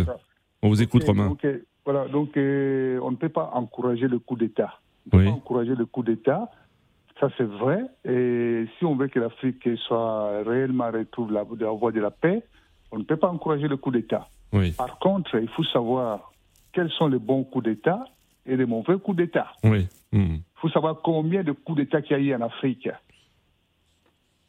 On 0.62 0.68
vous 0.68 0.82
écoute, 0.82 1.02
okay, 1.02 1.10
Romain. 1.10 1.28
Okay. 1.30 1.62
Voilà, 1.84 2.08
donc 2.08 2.36
euh, 2.36 2.98
on 3.02 3.12
ne 3.12 3.16
peut 3.16 3.28
pas 3.28 3.50
encourager 3.54 4.08
le 4.08 4.18
coup 4.18 4.36
d'État. 4.36 4.80
On 5.12 5.16
ne 5.16 5.22
peut 5.22 5.30
pas 5.30 5.36
encourager 5.36 5.74
le 5.76 5.86
coup 5.86 6.02
d'État, 6.02 6.50
ça 7.20 7.28
c'est 7.38 7.44
vrai. 7.44 7.80
Et 8.04 8.64
si 8.76 8.84
on 8.84 8.96
veut 8.96 9.06
que 9.06 9.20
l'Afrique 9.20 9.68
soit 9.86 10.42
réellement 10.42 10.90
retrouve 10.90 11.32
la, 11.32 11.44
la 11.60 11.70
voie 11.70 11.92
de 11.92 12.00
la 12.00 12.10
paix, 12.10 12.42
on 12.90 12.98
ne 12.98 13.04
peut 13.04 13.16
pas 13.16 13.28
encourager 13.28 13.68
le 13.68 13.76
coup 13.76 13.92
d'État. 13.92 14.28
Oui. 14.52 14.72
Par 14.72 14.98
contre, 14.98 15.36
il 15.36 15.48
faut 15.50 15.64
savoir 15.64 16.32
quels 16.72 16.90
sont 16.90 17.06
les 17.06 17.20
bons 17.20 17.44
coups 17.44 17.66
d'État 17.66 18.04
et 18.44 18.56
les 18.56 18.66
mauvais 18.66 18.98
coups 18.98 19.16
d'État. 19.16 19.52
Oui. 19.62 19.86
Il 20.12 20.18
mmh. 20.18 20.40
faut 20.56 20.68
savoir 20.70 21.00
combien 21.02 21.44
de 21.44 21.52
coups 21.52 21.78
d'État 21.78 22.02
qu'il 22.02 22.16
y 22.16 22.20
a 22.20 22.22
eu 22.22 22.34
en 22.34 22.44
Afrique. 22.44 22.88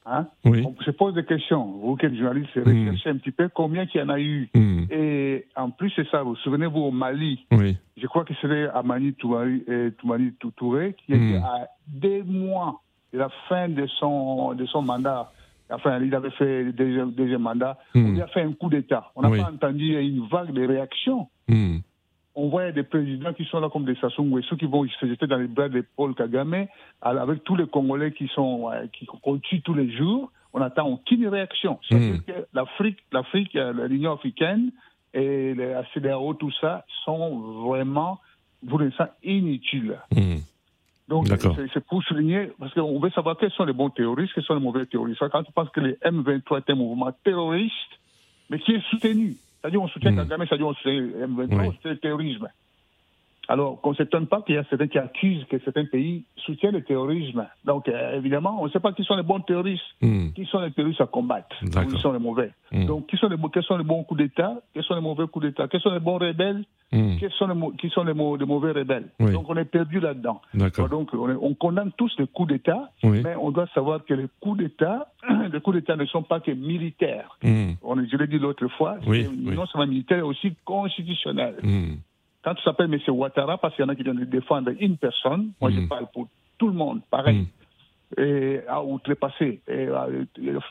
Hein? 0.09 0.27
Oui. 0.45 0.63
On 0.65 0.81
se 0.81 0.91
pose 0.91 1.13
des 1.15 1.25
questions. 1.25 1.65
Vous, 1.65 1.95
qui 1.97 2.05
êtes 2.05 2.15
journaliste, 2.15 2.49
recherchez 2.55 3.09
mmh. 3.09 3.15
un 3.15 3.17
petit 3.17 3.31
peu 3.31 3.49
combien 3.49 3.85
qu'il 3.85 3.99
y 3.99 4.03
en 4.03 4.09
a 4.09 4.19
eu. 4.19 4.49
Mmh. 4.55 4.83
Et 4.89 5.45
en 5.55 5.69
plus, 5.69 5.91
c'est 5.95 6.07
ça, 6.09 6.23
vous 6.23 6.35
souvenez-vous 6.37 6.79
au 6.79 6.91
Mali, 6.91 7.45
oui. 7.51 7.77
je 7.97 8.07
crois 8.07 8.23
que 8.23 8.33
c'était 8.41 8.67
Amani 8.73 9.13
Toumani 9.13 10.31
Touré 10.55 10.95
qui 11.05 11.13
était 11.13 11.39
mmh. 11.39 11.43
à 11.43 11.67
deux 11.87 12.23
mois 12.23 12.81
de 13.13 13.19
la 13.19 13.29
fin 13.49 13.67
de 13.67 13.85
son, 13.99 14.53
de 14.53 14.65
son 14.65 14.81
mandat. 14.81 15.31
Enfin, 15.69 15.99
il 16.01 16.15
avait 16.15 16.31
fait 16.31 16.63
le 16.63 16.71
deuxième, 16.71 17.11
deuxième 17.11 17.41
mandat. 17.41 17.77
On 17.93 18.11
lui 18.11 18.21
a 18.21 18.27
fait 18.27 18.41
un 18.41 18.53
coup 18.53 18.69
d'État. 18.69 19.11
On 19.17 19.21
n'a 19.23 19.29
Oui. 19.29 19.39
pas 19.41 19.51
entendu 19.51 19.99
une 19.99 20.25
vague 20.27 20.53
de 20.53 20.65
réactions. 20.65 21.27
Mmh. 22.37 22.39
On 22.39 22.49
voit 22.49 22.71
des 22.71 22.83
présidents 22.83 23.33
qui 23.33 23.45
sont 23.45 23.59
là 23.59 23.69
comme 23.69 23.85
des 23.85 23.95
Sassou 23.95 24.23
Nguesso 24.23 24.55
qui 24.55 24.65
vont 24.65 24.85
se 24.87 25.05
jeter 25.07 25.27
dans 25.27 25.37
les 25.37 25.47
bras 25.47 25.69
de 25.69 25.83
Paul 25.95 26.13
Kagame, 26.13 26.67
avec 27.01 27.43
tous 27.43 27.55
les 27.55 27.67
Congolais 27.67 28.11
qui 28.11 28.27
sont 28.27 28.69
qui 28.93 29.05
qu'on 29.05 29.39
tue 29.39 29.61
tous 29.61 29.73
les 29.73 29.91
jours. 29.91 30.31
On 30.53 30.59
n'attend 30.59 30.87
aucune 30.87 31.27
réaction. 31.27 31.79
Que 31.89 32.47
l'Afrique, 32.53 32.99
l'Afrique, 33.11 33.55
euh, 33.55 33.87
l'Union 33.87 34.13
africaine 34.13 34.71
et 35.13 35.53
la 35.53 35.83
CDAO, 35.93 36.33
tout 36.35 36.51
ça, 36.61 36.85
sont 37.03 37.37
vraiment, 37.67 38.19
pour 38.67 38.79
l'instant, 38.79 39.07
inutiles. 39.23 39.99
Mmh. 40.11 40.35
Donc, 41.07 41.27
c'est 41.73 41.85
pour 41.85 42.03
souligner, 42.03 42.51
parce 42.59 42.73
qu'on 42.73 42.99
veut 42.99 43.09
savoir 43.11 43.37
quels 43.37 43.51
sont 43.51 43.65
les 43.65 43.73
bons 43.73 43.89
terroristes, 43.89 44.33
quels 44.33 44.43
sont 44.43 44.55
les 44.55 44.61
mauvais 44.61 44.85
terroristes. 44.85 45.19
Quand 45.31 45.43
on 45.47 45.51
pense 45.51 45.69
que 45.69 45.79
le 45.79 45.93
M23 46.03 46.57
est 46.57 46.69
un 46.71 46.75
mouvement 46.75 47.11
terroriste, 47.23 47.73
mais 48.49 48.59
qui 48.59 48.73
est 48.73 48.83
soutenu. 48.89 49.37
C'est-à-dire, 49.67 49.81
on 49.81 49.87
soutient 49.89 50.15
Kagame, 50.15 50.45
c'est-à-dire, 50.47 50.67
on 50.67 50.73
soutient 50.75 50.93
le 50.93 51.27
M23, 51.27 51.59
Oui. 51.59 51.67
on 51.67 51.71
soutient 51.73 51.91
le 51.91 51.97
terrorisme. 51.97 52.47
Alors, 53.49 53.79
qu'on 53.81 53.91
ne 53.91 53.95
s'étonne 53.95 54.27
pas 54.27 54.41
qu'il 54.41 54.55
y 54.55 54.57
a 54.57 54.63
certains 54.69 54.87
qui 54.87 54.97
accusent 54.97 55.45
que 55.45 55.57
certains 55.59 55.85
pays 55.85 56.25
soutiennent 56.35 56.73
le 56.73 56.83
terrorisme. 56.83 57.47
Donc, 57.63 57.87
euh, 57.87 58.17
évidemment, 58.17 58.57
on 58.61 58.65
ne 58.65 58.69
sait 58.71 58.79
pas 58.81 58.91
qui 58.91 59.03
sont 59.03 59.15
les 59.15 59.23
bons 59.23 59.39
terroristes, 59.39 59.83
Mmh. 60.01 60.31
qui 60.35 60.45
sont 60.45 60.59
les 60.59 60.71
terroristes 60.71 61.01
à 61.01 61.05
combattre, 61.05 61.55
qui 61.61 61.97
sont 61.99 62.11
les 62.11 62.19
mauvais. 62.19 62.51
Mmh. 62.71 62.85
Donc, 62.85 63.07
qui 63.07 63.15
sont 63.17 63.29
les, 63.29 63.37
quels 63.53 63.63
sont 63.63 63.77
les 63.77 63.83
bons 63.85 64.03
coups 64.03 64.19
d'État, 64.19 64.53
quels 64.73 64.83
sont 64.83 64.95
les 64.95 65.01
mauvais 65.01 65.27
coups 65.27 65.45
d'État, 65.45 65.67
quels 65.69 65.81
sont 65.81 65.91
les 65.93 65.99
bons 65.99 66.17
rebelles, 66.17 66.63
Mmh. 66.93 67.17
quels 67.19 67.31
sont 67.33 67.47
les, 67.47 67.77
qui 67.77 67.89
sont 67.89 68.03
les, 68.05 68.13
mau- 68.13 68.37
les 68.37 68.45
mauvais 68.45 68.71
rebelles. 68.71 69.09
Oui. 69.19 69.33
Donc, 69.33 69.49
on 69.49 69.57
est 69.57 69.65
perdu 69.65 69.99
là-dedans. 69.99 70.41
Donc, 70.53 70.79
on, 71.13 71.29
est- 71.29 71.37
on 71.41 71.53
condamne 71.53 71.91
tous 71.97 72.11
les 72.17 72.27
coups 72.27 72.47
d'État, 72.53 72.91
Oui. 73.03 73.21
mais 73.25 73.35
on 73.35 73.51
doit 73.51 73.67
savoir 73.75 74.05
que 74.05 74.13
les 74.13 74.27
coups 74.39 74.59
d'État, 74.59 75.11
les 75.51 75.59
coups 75.59 75.75
d'État 75.75 75.97
ne 75.97 76.05
sont 76.05 76.23
pas 76.23 76.39
que 76.39 76.51
militaires. 76.51 77.37
On, 77.83 77.95
je 78.05 78.15
l'ai 78.17 78.27
dit 78.27 78.39
l'autre 78.39 78.67
fois, 78.69 78.95
Oui, 79.05 79.27
non 79.43 79.65
seulement 79.65 79.87
militaire, 79.87 80.17
mais 80.19 80.23
aussi 80.23 80.53
constitutionnel. 80.63 81.55
Mmh. 82.47 82.49
Quand 82.49 82.55
tu 82.55 82.63
s'appelles 82.63 82.93
M. 82.93 82.99
Ouattara, 83.15 83.57
parce 83.57 83.75
qu'il 83.75 83.83
y 83.83 83.85
en 83.85 83.89
a 83.89 83.95
qui 83.95 84.03
viennent 84.03 84.23
défendre 84.25 84.71
une 84.79 84.97
personne, 84.97 85.51
moi 85.61 85.69
je 85.71 85.79
Mm. 85.81 85.87
parle 85.89 86.07
pour 86.13 86.27
tout 86.57 86.67
le 86.67 86.73
monde, 86.73 87.01
pareil, 87.11 87.39
Mmh. 87.41 88.21
et 88.21 88.61
à 88.67 88.81
outrepasser, 88.83 89.61
et 89.67 89.87
à- 89.87 90.07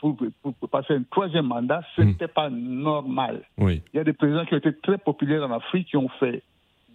pour, 0.01 0.17
pour- 0.41 0.53
pour 0.55 0.69
passer 0.69 0.93
un 0.95 1.03
troisième 1.03 1.45
mandat, 1.45 1.81
ce 1.95 2.01
Mm. 2.01 2.05
n'était 2.05 2.27
pas 2.27 2.49
normal. 2.49 3.43
Oui. 3.57 3.81
Il 3.93 3.97
y 3.97 3.99
a 3.99 4.03
des 4.03 4.13
présidents 4.13 4.45
qui 4.45 4.55
ont 4.55 4.57
été 4.57 4.73
très 4.73 4.97
populaires 4.97 5.43
en 5.43 5.51
Afrique, 5.51 5.87
qui 5.89 5.97
ont 5.97 6.09
fait 6.19 6.41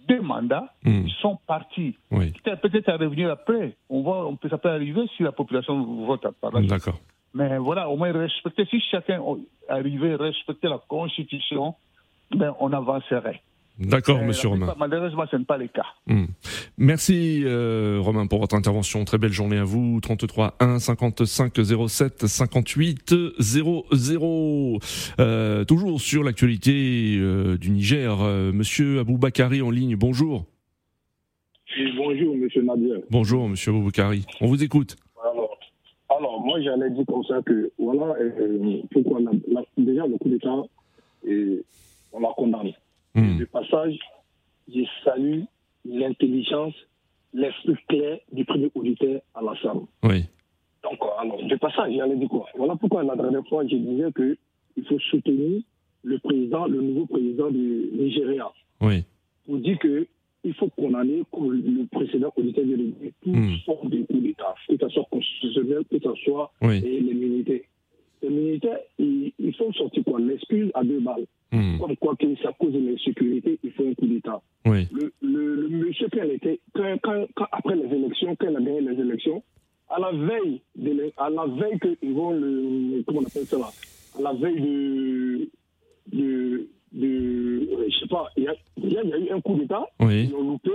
deux 0.09 0.19
mandats, 0.21 0.67
Mm. 0.83 1.03
ils 1.07 1.13
sont 1.21 1.39
partis. 1.47 1.95
Oui. 2.11 2.33
Peut-être 2.43 2.61
peut-être 2.61 2.89
à 2.89 2.97
revenir 2.97 3.31
après. 3.31 3.77
On 3.89 4.01
voit, 4.01 4.27
on 4.27 4.35
peut, 4.35 4.49
ça 4.49 4.57
peut 4.57 4.69
arriver 4.69 5.03
si 5.15 5.23
la 5.23 5.31
population 5.31 5.81
vote 6.05 6.27
par. 6.41 6.51
D'accord. 6.61 6.99
Mais 7.33 7.57
voilà, 7.57 7.89
au 7.89 7.95
moins 7.95 8.11
respecter, 8.11 8.65
si 8.65 8.79
chacun 8.91 9.21
arrivait 9.69 10.13
à 10.13 10.17
respecter 10.17 10.67
la 10.67 10.77
Constitution, 10.87 11.73
ben, 12.35 12.53
on 12.59 12.71
avancerait. 12.73 13.41
D'accord, 13.79 14.19
Euh, 14.19 14.25
Monsieur 14.25 14.49
Romain. 14.49 14.67
plupart, 14.67 14.77
Malheureusement, 14.87 15.23
ce 15.31 15.35
n'est 15.35 15.45
pas 15.45 15.57
le 15.57 15.67
cas. 15.67 15.85
Hmm. 16.05 16.25
Merci 16.77 17.41
euh, 17.43 17.97
Romain 17.99 18.27
pour 18.27 18.39
votre 18.39 18.55
intervention. 18.55 19.03
Très 19.03 19.17
belle 19.17 19.31
journée 19.33 19.57
à 19.57 19.63
vous. 19.63 19.99
33 19.99 20.55
1 20.59 20.77
55 20.79 21.53
07 21.87 22.27
58 22.27 23.15
00. 23.39 24.79
Euh, 25.19 25.65
toujours 25.65 25.99
sur 25.99 26.23
l'actualité 26.23 27.17
euh, 27.19 27.57
du 27.57 27.71
Niger, 27.71 28.21
euh, 28.21 28.51
Monsieur 28.51 28.99
Aboubakari 28.99 29.61
en 29.63 29.71
ligne. 29.71 29.95
Bonjour. 29.95 30.45
Bonjour, 31.97 32.35
monsieur 32.35 32.61
Nadir. 32.61 32.97
Bonjour 33.09 33.49
Monsieur 33.49 33.71
Aboubakari. 33.71 34.23
On 34.41 34.45
vous 34.47 34.63
écoute. 34.63 34.95
Alors, 35.23 35.57
alors 36.15 36.39
moi, 36.45 36.61
j'allais 36.61 36.91
dire 36.91 37.03
comme 37.07 37.23
ça 37.23 37.41
que, 37.43 37.71
voilà, 37.79 38.13
euh, 38.21 38.81
pourquoi 38.91 39.19
la- 39.21 39.31
la- 39.47 39.65
déjà 39.77 40.05
le 40.05 40.17
coup 40.19 40.29
d'État, 40.29 40.61
on 42.11 42.19
la 42.19 42.29
condamne. 42.37 42.71
Hmm. 43.15 43.37
De 43.37 43.45
passage, 43.45 43.97
je 44.73 44.81
salue 45.03 45.41
l'intelligence, 45.85 46.73
l'esprit 47.33 47.75
clair 47.87 48.19
du 48.31 48.45
premier 48.45 48.71
auditeur 48.75 49.21
à 49.35 49.41
la 49.41 49.53
salle. 49.61 49.81
Oui. 50.03 50.23
Donc, 50.83 50.99
euh, 51.01 51.21
alors, 51.21 51.43
de 51.43 51.55
passage, 51.57 51.93
j'allais 51.95 52.15
dire 52.15 52.29
quoi? 52.29 52.45
Voilà 52.55 52.75
pourquoi 52.75 53.03
la 53.03 53.15
dernière 53.15 53.45
fois, 53.47 53.63
je 53.67 53.75
disais 53.75 54.11
qu'il 54.15 54.85
faut 54.85 54.99
soutenir 54.99 55.61
le 56.03 56.19
président, 56.19 56.65
le 56.67 56.81
nouveau 56.81 57.05
président 57.05 57.49
du 57.49 57.89
Nigeria, 57.93 58.51
Oui. 58.81 59.03
pour 59.45 59.57
dire 59.57 59.77
que 59.79 60.07
il 60.45 60.53
faut 60.55 60.67
condamner, 60.71 61.23
comme 61.31 61.53
le 61.53 61.85
précédent 61.85 62.33
auditeur 62.35 62.65
vient 62.65 62.75
de 62.75 62.81
le 62.83 62.89
dire, 62.89 63.11
toute 63.23 63.33
Mm. 63.33 63.55
forme 63.65 63.89
de 63.89 64.01
coup 64.03 64.19
d'État, 64.19 64.53
que 64.67 64.75
ce 64.77 64.89
soit 64.89 65.07
constitutionnel, 65.09 65.83
que 65.89 65.99
ce 65.99 66.13
soit 66.25 66.51
Oui. 66.61 66.81
et 66.85 66.99
les 66.99 67.13
militaires. 67.13 67.61
Les 68.21 68.29
militaires, 68.29 68.79
ils, 68.99 69.31
ils 69.39 69.53
font 69.55 69.71
sortir 69.71 70.03
quoi? 70.03 70.19
L'excuse 70.19 70.69
à 70.73 70.83
deux 70.83 70.99
balles. 70.99 71.25
Hmm. 71.55 71.77
Comme 71.79 71.95
quoi 71.97 72.15
que 72.15 72.25
à 72.47 72.51
cause 72.53 72.73
de 72.73 72.79
l'insécurité, 72.79 73.59
il 73.63 73.71
faut 73.73 73.85
un 73.87 73.93
coup 73.93 74.07
d'État. 74.07 74.41
Oui. 74.65 74.87
Le, 74.91 75.13
le, 75.21 75.55
le 75.67 75.67
monsieur 75.85 76.07
quand, 76.11 76.23
était, 76.23 76.59
quand, 76.73 76.97
quand- 77.03 77.27
quand- 77.35 77.47
après 77.51 77.75
les 77.75 77.95
élections, 77.95 78.35
quand 78.39 78.47
il 78.49 78.55
a 78.57 78.59
gagné 78.59 78.81
les 78.81 78.99
élections, 78.99 79.43
à 79.89 79.99
la 79.99 80.11
veille, 80.11 80.61
de, 80.75 81.11
à 81.17 81.29
la 81.29 81.45
veille 81.45 81.79
qu'ils 81.79 82.13
vont 82.13 82.31
le, 82.31 83.03
comment 83.05 83.19
on 83.19 83.25
appelle 83.25 83.45
ça 83.45 83.59
là, 83.59 83.69
à 84.17 84.21
la 84.23 84.33
veille 84.33 84.61
de, 84.61 85.49
de, 86.11 86.67
de 86.93 87.07
euh, 87.71 87.85
je 87.89 87.99
sais 87.99 88.07
pas, 88.07 88.27
il 88.35 88.43
y 88.43 88.47
a, 88.47 88.55
il 88.77 88.91
y 88.91 89.27
eu 89.27 89.31
un 89.31 89.41
coup 89.41 89.55
d'État, 89.55 89.85
Oui. 89.99 90.23
ils 90.23 90.31
l'ont 90.31 90.41
loupé, 90.49 90.71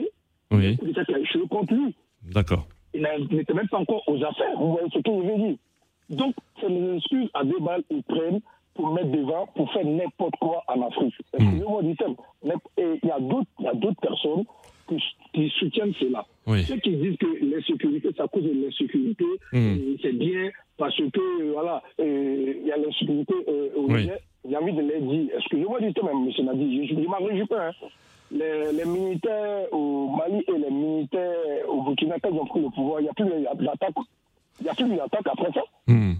Oui. 0.52 0.66
un 0.68 0.76
coup 0.76 0.86
d'État 0.86 1.04
qui 1.04 1.14
a 1.14 1.18
échoué 1.18 1.42
contre 1.50 1.74
lui. 1.74 1.94
D'accord. 2.32 2.68
Il 2.94 3.02
n'était 3.30 3.54
même 3.54 3.68
pas 3.68 3.78
encore 3.78 4.02
aux 4.06 4.22
affaires, 4.22 4.56
vous 4.58 4.72
voyez 4.72 4.88
ce 4.92 4.98
que 5.00 5.10
je 5.10 5.32
veux 5.32 5.48
dire. 5.48 5.56
Donc, 6.10 6.34
c'est 6.60 6.68
les 6.68 6.96
excuses 6.96 7.28
à 7.34 7.44
deux 7.44 7.58
balles 7.60 7.82
qu'ils 7.88 8.02
prennent 8.02 8.40
pour 8.78 8.92
mettre 8.94 9.10
devant, 9.10 9.46
pour 9.56 9.70
faire 9.72 9.84
n'importe 9.84 10.36
quoi 10.40 10.62
en 10.68 10.80
Afrique. 10.86 11.14
Excusez-moi 11.34 11.82
du 11.82 11.96
terme. 11.96 12.14
Et 12.44 12.84
il 13.02 13.08
y 13.08 13.10
a 13.10 13.18
d'autres 13.18 13.48
il 13.58 13.64
y 13.64 13.68
a 13.68 13.74
d'autres 13.74 14.00
personnes 14.00 14.44
qui, 14.88 15.02
qui 15.34 15.48
soutiennent 15.58 15.92
cela. 15.98 16.24
Oui. 16.46 16.62
Ceux 16.62 16.76
qui 16.76 16.94
disent 16.96 17.16
que 17.18 17.26
l'insécurité, 17.44 18.08
c'est 18.16 18.22
à 18.22 18.28
cause 18.28 18.44
de 18.44 18.52
l'insécurité, 18.64 19.24
Mm. 19.52 19.56
euh, 19.58 19.96
c'est 20.00 20.12
bien 20.16 20.50
parce 20.78 20.96
que, 20.96 21.02
euh, 21.18 21.50
voilà, 21.52 21.82
euh, 22.00 22.54
il 22.60 22.66
y 22.68 22.70
a 22.72 22.76
l'insécurité 22.76 23.34
euh, 23.48 23.68
au 23.76 23.90
Oui. 23.92 24.08
J'ai 24.48 24.56
envie 24.56 24.72
de 24.72 24.80
leur 24.80 25.00
dire, 25.02 25.26
excusez-moi 25.36 25.80
du 25.80 25.92
terme, 25.92 26.08
M. 26.08 26.46
Nadi, 26.46 26.86
je 26.86 26.94
ne 26.94 27.06
m'en 27.06 27.18
réjouis 27.18 27.46
pas. 27.46 27.68
hein. 27.68 27.72
Les, 28.30 28.72
les 28.72 28.84
militaires 28.84 29.66
au 29.72 30.08
Mali 30.16 30.44
et 30.46 30.58
les 30.58 30.70
militaires 30.70 31.36
au 31.68 31.82
Burkina, 31.82 32.16
quand 32.22 32.30
ils 32.32 32.38
ont 32.38 32.46
pris 32.46 32.60
le 32.60 32.70
pouvoir, 32.70 33.00
il 33.00 33.04
n'y 33.04 33.08
a 33.08 33.14
plus 33.14 33.24
d'attaque. 33.64 33.94
Il 34.60 34.64
n'y 34.64 34.68
a 34.70 34.74
plus 34.74 34.88
d'attaque 34.96 35.26
après 35.26 35.52
ça. 35.52 35.62
Hmm. 35.88 36.12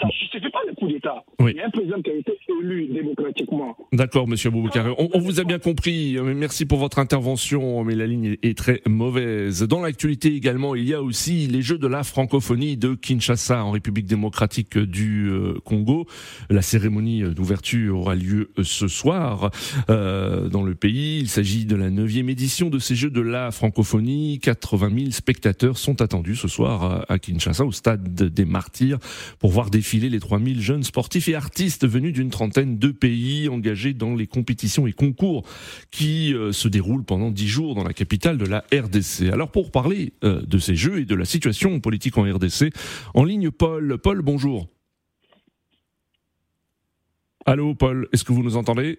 Ça, 0.00 0.08
suffit 0.10 0.40
pas 0.50 0.58
le 0.66 0.74
coup 0.74 0.88
d'État. 0.88 1.24
Il 1.40 1.56
y 1.56 1.60
a 1.60 1.66
un 1.66 1.70
président 1.70 2.00
qui 2.02 2.10
a 2.10 2.14
été 2.14 2.32
élu 2.48 2.88
démocratiquement. 2.88 3.76
D'accord, 3.92 4.26
monsieur 4.26 4.50
Boubacar. 4.50 4.98
On, 4.98 5.08
on, 5.12 5.18
vous 5.18 5.40
a 5.40 5.44
bien 5.44 5.58
compris. 5.58 6.16
Merci 6.20 6.66
pour 6.66 6.78
votre 6.78 6.98
intervention, 6.98 7.84
mais 7.84 7.94
la 7.94 8.06
ligne 8.06 8.36
est 8.42 8.56
très 8.56 8.80
mauvaise. 8.86 9.62
Dans 9.62 9.80
l'actualité 9.80 10.34
également, 10.34 10.74
il 10.74 10.88
y 10.88 10.94
a 10.94 11.02
aussi 11.02 11.46
les 11.46 11.62
Jeux 11.62 11.78
de 11.78 11.86
la 11.86 12.02
francophonie 12.02 12.76
de 12.76 12.94
Kinshasa 12.94 13.64
en 13.64 13.70
République 13.70 14.06
démocratique 14.06 14.78
du 14.78 15.28
euh, 15.28 15.54
Congo. 15.64 16.06
La 16.50 16.62
cérémonie 16.62 17.22
d'ouverture 17.22 17.98
aura 17.98 18.14
lieu 18.14 18.50
ce 18.62 18.88
soir 18.88 19.50
euh, 19.90 20.48
dans 20.48 20.62
le 20.62 20.74
pays. 20.74 21.20
Il 21.20 21.28
s'agit 21.28 21.66
de 21.66 21.76
la 21.76 21.90
neuvième 21.90 22.28
édition 22.28 22.70
de 22.70 22.78
ces 22.78 22.94
Jeux 22.96 23.10
de 23.10 23.20
la 23.20 23.50
francophonie. 23.50 24.40
80 24.40 24.90
000 24.96 25.10
spectateurs 25.10 25.78
sont 25.78 26.02
attendus 26.02 26.36
ce 26.36 26.48
soir 26.48 27.04
à 27.08 27.18
Kinshasa, 27.18 27.64
au 27.64 27.72
stade 27.72 28.14
des 28.14 28.44
Martyrs, 28.44 28.98
pour 29.38 29.50
voir 29.50 29.70
défiler 29.84 30.08
les 30.08 30.18
3000 30.18 30.62
jeunes 30.62 30.82
sportifs 30.82 31.28
et 31.28 31.34
artistes 31.34 31.86
venus 31.86 32.14
d'une 32.14 32.30
trentaine 32.30 32.78
de 32.78 32.88
pays 32.88 33.50
engagés 33.50 33.92
dans 33.92 34.14
les 34.14 34.26
compétitions 34.26 34.86
et 34.86 34.94
concours 34.94 35.46
qui 35.90 36.32
euh, 36.32 36.52
se 36.52 36.68
déroulent 36.68 37.04
pendant 37.04 37.30
dix 37.30 37.48
jours 37.48 37.74
dans 37.74 37.84
la 37.84 37.92
capitale 37.92 38.38
de 38.38 38.46
la 38.46 38.64
RDC. 38.72 39.30
Alors 39.30 39.50
pour 39.50 39.70
parler 39.70 40.14
euh, 40.24 40.40
de 40.40 40.56
ces 40.56 40.74
jeux 40.74 41.00
et 41.00 41.04
de 41.04 41.14
la 41.14 41.26
situation 41.26 41.80
politique 41.80 42.16
en 42.16 42.22
RDC, 42.22 42.72
en 43.12 43.24
ligne 43.24 43.50
Paul. 43.50 43.98
Paul, 43.98 44.22
bonjour. 44.22 44.68
Allô 47.44 47.74
Paul, 47.74 48.08
est-ce 48.14 48.24
que 48.24 48.32
vous 48.32 48.42
nous 48.42 48.56
entendez? 48.56 48.98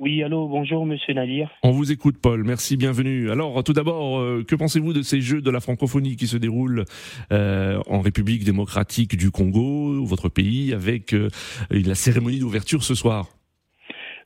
Oui, 0.00 0.22
allô, 0.22 0.48
bonjour 0.48 0.86
Monsieur 0.86 1.12
Nadir. 1.12 1.50
On 1.62 1.72
vous 1.72 1.92
écoute 1.92 2.16
Paul, 2.20 2.42
merci, 2.42 2.78
bienvenue. 2.78 3.30
Alors 3.30 3.62
tout 3.62 3.74
d'abord, 3.74 4.18
euh, 4.18 4.42
que 4.48 4.56
pensez-vous 4.56 4.94
de 4.94 5.02
ces 5.02 5.20
Jeux 5.20 5.42
de 5.42 5.50
la 5.50 5.60
francophonie 5.60 6.16
qui 6.16 6.26
se 6.26 6.38
déroulent 6.38 6.86
euh, 7.32 7.78
en 7.86 8.00
République 8.00 8.44
démocratique 8.44 9.16
du 9.18 9.30
Congo, 9.30 10.02
votre 10.04 10.30
pays, 10.30 10.72
avec 10.72 11.12
euh, 11.12 11.28
la 11.70 11.94
cérémonie 11.94 12.38
d'ouverture 12.38 12.82
ce 12.82 12.94
soir? 12.94 13.28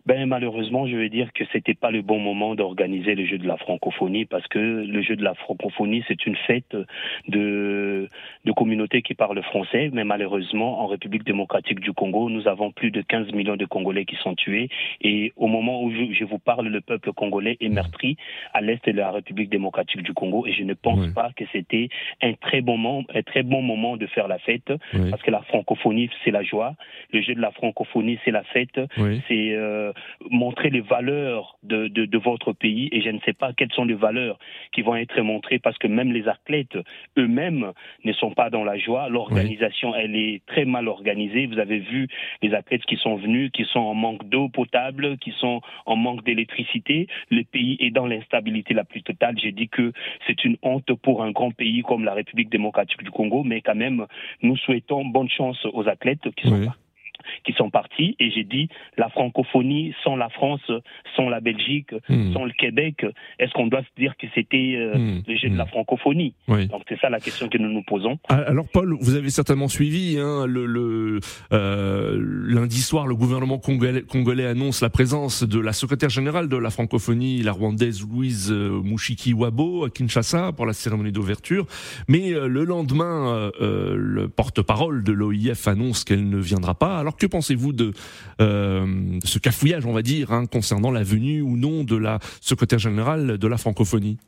Ben 0.06 0.26
malheureusement, 0.26 0.86
je 0.86 0.96
vais 0.96 1.08
dire 1.08 1.32
que 1.32 1.44
c'était 1.52 1.74
pas 1.74 1.90
le 1.90 2.02
bon 2.02 2.18
moment 2.18 2.54
d'organiser 2.54 3.14
le 3.14 3.24
jeu 3.24 3.38
de 3.38 3.46
la 3.46 3.56
francophonie 3.56 4.26
parce 4.26 4.46
que 4.48 4.58
le 4.58 5.02
jeu 5.02 5.16
de 5.16 5.24
la 5.24 5.34
francophonie 5.34 6.04
c'est 6.08 6.26
une 6.26 6.36
fête 6.36 6.76
de 7.28 8.08
de 8.44 8.52
communautés 8.52 9.00
qui 9.00 9.14
parlent 9.14 9.42
français, 9.42 9.90
mais 9.92 10.04
malheureusement 10.04 10.80
en 10.80 10.86
République 10.86 11.24
démocratique 11.24 11.80
du 11.80 11.92
Congo, 11.92 12.28
nous 12.28 12.46
avons 12.48 12.70
plus 12.70 12.90
de 12.90 13.00
15 13.00 13.32
millions 13.32 13.56
de 13.56 13.64
Congolais 13.64 14.04
qui 14.04 14.16
sont 14.16 14.34
tués. 14.34 14.68
Et 15.00 15.32
au 15.36 15.46
moment 15.46 15.82
où 15.82 15.90
je, 15.90 16.24
vous 16.24 16.38
parle, 16.38 16.68
le 16.68 16.80
peuple 16.82 17.12
congolais 17.12 17.56
est 17.60 17.68
meurtri 17.68 18.16
à 18.52 18.60
l'est 18.60 18.84
de 18.86 18.92
la 18.92 19.10
République 19.10 19.48
démocratique 19.50 20.02
du 20.02 20.12
Congo. 20.12 20.46
Et 20.46 20.52
je 20.52 20.64
ne 20.64 20.74
pense 20.74 21.06
pas 21.14 21.30
que 21.34 21.44
c'était 21.52 21.88
un 22.22 22.34
très 22.34 22.60
bon 22.60 22.76
moment, 22.76 23.04
un 23.14 23.22
très 23.22 23.42
bon 23.42 23.62
moment 23.62 23.96
de 23.96 24.06
faire 24.06 24.28
la 24.28 24.38
fête 24.38 24.70
parce 25.10 25.22
que 25.22 25.30
la 25.30 25.42
francophonie 25.42 26.10
c'est 26.24 26.30
la 26.30 26.42
joie, 26.42 26.74
le 27.12 27.22
jeu 27.22 27.34
de 27.34 27.40
la 27.40 27.52
francophonie 27.52 28.18
c'est 28.24 28.30
la 28.30 28.42
fête, 28.44 28.78
c'est 29.28 29.54
euh, 29.54 29.92
montrer 30.30 30.70
les 30.70 30.80
valeurs 30.80 31.58
de, 31.62 31.88
de, 31.88 32.04
de, 32.04 32.18
votre 32.18 32.52
pays 32.52 32.88
et 32.92 33.02
je 33.02 33.10
ne 33.10 33.18
sais 33.20 33.32
pas 33.32 33.52
quelles 33.52 33.72
sont 33.72 33.84
les 33.84 33.94
valeurs 33.94 34.38
qui 34.72 34.82
vont 34.82 34.96
être 34.96 35.20
montrées 35.20 35.58
parce 35.58 35.76
que 35.78 35.86
même 35.86 36.12
les 36.12 36.28
athlètes 36.28 36.76
eux-mêmes 37.18 37.72
ne 38.04 38.12
sont 38.12 38.30
pas 38.30 38.50
dans 38.50 38.64
la 38.64 38.78
joie. 38.78 39.08
L'organisation, 39.08 39.94
elle 39.94 40.16
est 40.16 40.42
très 40.46 40.64
mal 40.64 40.88
organisée. 40.88 41.46
Vous 41.46 41.58
avez 41.58 41.78
vu 41.78 42.08
les 42.42 42.54
athlètes 42.54 42.84
qui 42.84 42.96
sont 42.96 43.16
venus, 43.16 43.50
qui 43.52 43.64
sont 43.64 43.80
en 43.80 43.94
manque 43.94 44.28
d'eau 44.28 44.48
potable, 44.48 45.18
qui 45.18 45.32
sont 45.38 45.60
en 45.86 45.96
manque 45.96 46.24
d'électricité. 46.24 47.08
Le 47.30 47.42
pays 47.44 47.76
est 47.80 47.90
dans 47.90 48.06
l'instabilité 48.06 48.74
la 48.74 48.84
plus 48.84 49.02
totale. 49.02 49.36
J'ai 49.38 49.52
dit 49.52 49.68
que 49.68 49.92
c'est 50.26 50.44
une 50.44 50.56
honte 50.62 50.92
pour 51.02 51.22
un 51.22 51.30
grand 51.30 51.50
pays 51.50 51.82
comme 51.82 52.04
la 52.04 52.14
République 52.14 52.50
démocratique 52.50 53.02
du 53.02 53.10
Congo, 53.10 53.42
mais 53.44 53.60
quand 53.60 53.74
même, 53.74 54.06
nous 54.42 54.56
souhaitons 54.56 55.04
bonne 55.04 55.28
chance 55.28 55.66
aux 55.72 55.88
athlètes 55.88 56.30
qui 56.36 56.48
sont 56.48 56.60
là 56.60 56.74
qui 57.44 57.52
sont 57.52 57.70
partis 57.70 58.16
et 58.18 58.30
j'ai 58.30 58.44
dit 58.44 58.68
la 58.96 59.08
francophonie 59.08 59.94
sans 60.02 60.16
la 60.16 60.28
France, 60.28 60.70
sans 61.16 61.28
la 61.28 61.40
Belgique, 61.40 61.90
hmm. 62.08 62.32
sans 62.32 62.44
le 62.44 62.52
Québec, 62.52 63.04
est-ce 63.38 63.52
qu'on 63.52 63.66
doit 63.66 63.82
se 63.82 64.00
dire 64.00 64.16
que 64.16 64.26
c'était 64.34 64.74
euh, 64.76 64.96
hmm. 64.96 65.22
le 65.26 65.36
jeu 65.36 65.48
de 65.48 65.56
la 65.56 65.64
hmm. 65.64 65.68
francophonie 65.68 66.34
Donc 66.48 66.82
c'est 66.88 66.98
ça 67.00 67.10
la 67.10 67.20
question 67.20 67.48
que 67.48 67.58
nous 67.58 67.70
nous 67.70 67.82
posons. 67.82 68.18
Ah, 68.28 68.42
alors 68.46 68.66
Paul, 68.72 68.96
vous 69.00 69.14
avez 69.14 69.30
certainement 69.30 69.68
suivi 69.68 70.18
hein, 70.18 70.46
le, 70.46 70.66
le 70.66 71.20
euh, 71.52 72.18
lundi 72.46 72.80
soir, 72.80 73.06
le 73.06 73.14
gouvernement 73.14 73.58
congolais, 73.58 74.02
congolais, 74.02 74.46
annonce 74.46 74.80
la 74.80 74.90
présence 74.90 75.42
de 75.42 75.58
la 75.60 75.72
secrétaire 75.72 76.10
générale 76.10 76.48
de 76.48 76.56
la 76.56 76.70
francophonie, 76.70 77.42
la 77.42 77.52
rwandaise 77.52 78.02
Louise 78.02 78.50
euh, 78.50 78.80
Mouchiki 78.82 79.32
Wabo 79.32 79.84
à 79.84 79.90
Kinshasa 79.90 80.52
pour 80.52 80.66
la 80.66 80.72
cérémonie 80.72 81.12
d'ouverture, 81.12 81.66
mais 82.08 82.32
euh, 82.32 82.46
le 82.46 82.64
lendemain, 82.64 83.50
euh, 83.60 83.94
le 83.96 84.28
porte-parole 84.28 85.02
de 85.02 85.12
l'OIF 85.12 85.68
annonce 85.68 86.04
qu'elle 86.04 86.28
ne 86.28 86.38
viendra 86.38 86.74
pas. 86.74 86.98
Alors 86.98 87.13
que 87.18 87.26
pensez-vous 87.26 87.72
de 87.72 87.92
euh, 88.40 89.18
ce 89.24 89.38
cafouillage, 89.38 89.86
on 89.86 89.92
va 89.92 90.02
dire, 90.02 90.32
hein, 90.32 90.46
concernant 90.46 90.90
la 90.90 91.02
venue 91.02 91.40
ou 91.40 91.56
non 91.56 91.84
de 91.84 91.96
la 91.96 92.18
secrétaire 92.40 92.78
générale 92.78 93.38
de 93.38 93.46
la 93.46 93.56
francophonie? 93.56 94.18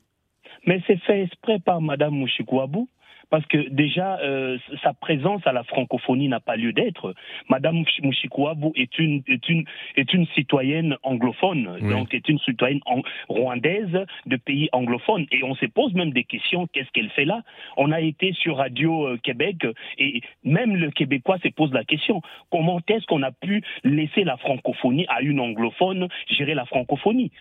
Mais 0.66 0.82
c'est 0.86 0.98
fait 1.00 1.22
exprès 1.22 1.58
par 1.60 1.80
Madame 1.80 2.14
Mouchikouabou 2.14 2.88
parce 3.30 3.46
que 3.46 3.68
déjà 3.68 4.18
euh, 4.20 4.58
sa 4.82 4.92
présence 4.92 5.46
à 5.46 5.52
la 5.52 5.64
francophonie 5.64 6.28
n'a 6.28 6.40
pas 6.40 6.56
lieu 6.56 6.72
d'être. 6.72 7.14
Madame 7.48 7.84
Mouchikouabou 8.02 8.72
est 8.76 8.98
une 8.98 9.22
est 9.26 9.48
une 9.48 9.64
est 9.96 10.12
une 10.12 10.26
citoyenne 10.28 10.96
anglophone, 11.02 11.78
donc 11.80 12.14
est 12.14 12.28
une 12.28 12.38
citoyenne 12.40 12.80
rwandaise 13.28 14.06
de 14.26 14.36
pays 14.36 14.68
anglophones 14.72 15.26
et 15.32 15.42
on 15.44 15.54
se 15.54 15.66
pose 15.66 15.94
même 15.94 16.12
des 16.12 16.24
questions 16.24 16.66
qu'est-ce 16.72 16.90
qu'elle 16.90 17.10
fait 17.10 17.24
là? 17.24 17.42
On 17.76 17.92
a 17.92 18.00
été 18.00 18.32
sur 18.32 18.56
Radio 18.58 19.06
euh, 19.06 19.18
Québec 19.22 19.66
et 19.98 20.20
même 20.44 20.76
le 20.76 20.90
québécois 20.90 21.38
se 21.42 21.48
pose 21.48 21.72
la 21.72 21.84
question. 21.84 22.22
Comment 22.50 22.80
est-ce 22.88 23.06
qu'on 23.06 23.22
a 23.22 23.32
pu 23.32 23.62
laisser 23.84 24.24
la 24.24 24.36
francophonie 24.36 25.06
à 25.08 25.20
une 25.22 25.40
anglophone 25.40 26.08
gérer 26.28 26.54
la 26.54 26.64
francophonie? 26.64 27.32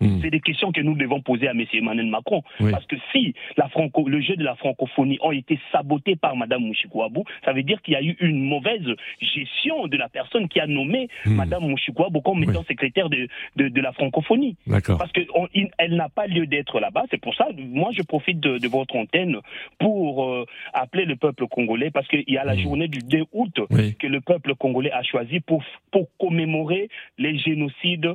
Hmm. 0.00 0.18
C'est 0.22 0.30
des 0.30 0.40
questions 0.40 0.72
que 0.72 0.80
nous 0.80 0.94
devons 0.94 1.20
poser 1.20 1.48
à 1.48 1.52
M. 1.52 1.64
Emmanuel 1.72 2.06
Macron. 2.06 2.42
Parce 2.58 2.86
que 2.86 2.96
si 3.12 3.34
la 3.56 3.68
franco, 3.68 4.08
le 4.08 4.20
jeu 4.20 4.36
de 4.36 4.44
la 4.44 4.56
francophonie 4.56 5.18
a 5.22 5.32
été 5.32 5.58
saboté 5.72 6.16
par 6.16 6.36
Mme 6.36 6.62
Mouchikouabou, 6.62 7.24
ça 7.44 7.52
veut 7.52 7.62
dire 7.62 7.80
qu'il 7.82 7.94
y 7.94 7.96
a 7.96 8.02
eu 8.02 8.16
une 8.20 8.44
mauvaise 8.44 8.86
gestion 9.20 9.86
de 9.86 9.96
la 9.96 10.08
personne 10.08 10.48
qui 10.48 10.60
a 10.60 10.66
nommé 10.66 11.08
mmh. 11.26 11.34
Mme 11.34 11.68
Mouchikouabou 11.68 12.20
comme 12.20 12.42
étant 12.42 12.64
secrétaire 12.64 13.08
de, 13.08 13.28
de, 13.56 13.68
de, 13.68 13.80
la 13.80 13.92
francophonie. 13.92 14.56
Parce 14.68 15.12
qu'elle 15.12 15.96
n'a 15.96 16.08
pas 16.08 16.26
lieu 16.26 16.46
d'être 16.46 16.80
là-bas. 16.80 17.04
C'est 17.10 17.20
pour 17.20 17.34
ça, 17.34 17.48
moi, 17.56 17.90
je 17.92 18.02
profite 18.02 18.40
de, 18.40 18.58
de 18.58 18.68
votre 18.68 18.96
antenne 18.96 19.38
pour 19.78 20.24
euh, 20.24 20.44
appeler 20.72 21.04
le 21.04 21.16
peuple 21.16 21.46
congolais 21.46 21.90
parce 21.90 22.08
qu'il 22.08 22.24
y 22.26 22.36
a 22.36 22.44
la 22.44 22.54
hmm. 22.54 22.58
journée 22.58 22.88
du 22.88 22.98
2 22.98 23.24
août 23.32 23.60
que 23.98 24.06
le 24.06 24.20
peuple 24.20 24.54
congolais 24.56 24.92
a 24.92 25.02
choisi 25.02 25.40
pour, 25.40 25.62
pour 25.90 26.08
commémorer 26.18 26.88
les 27.18 27.38
génocides 27.38 28.14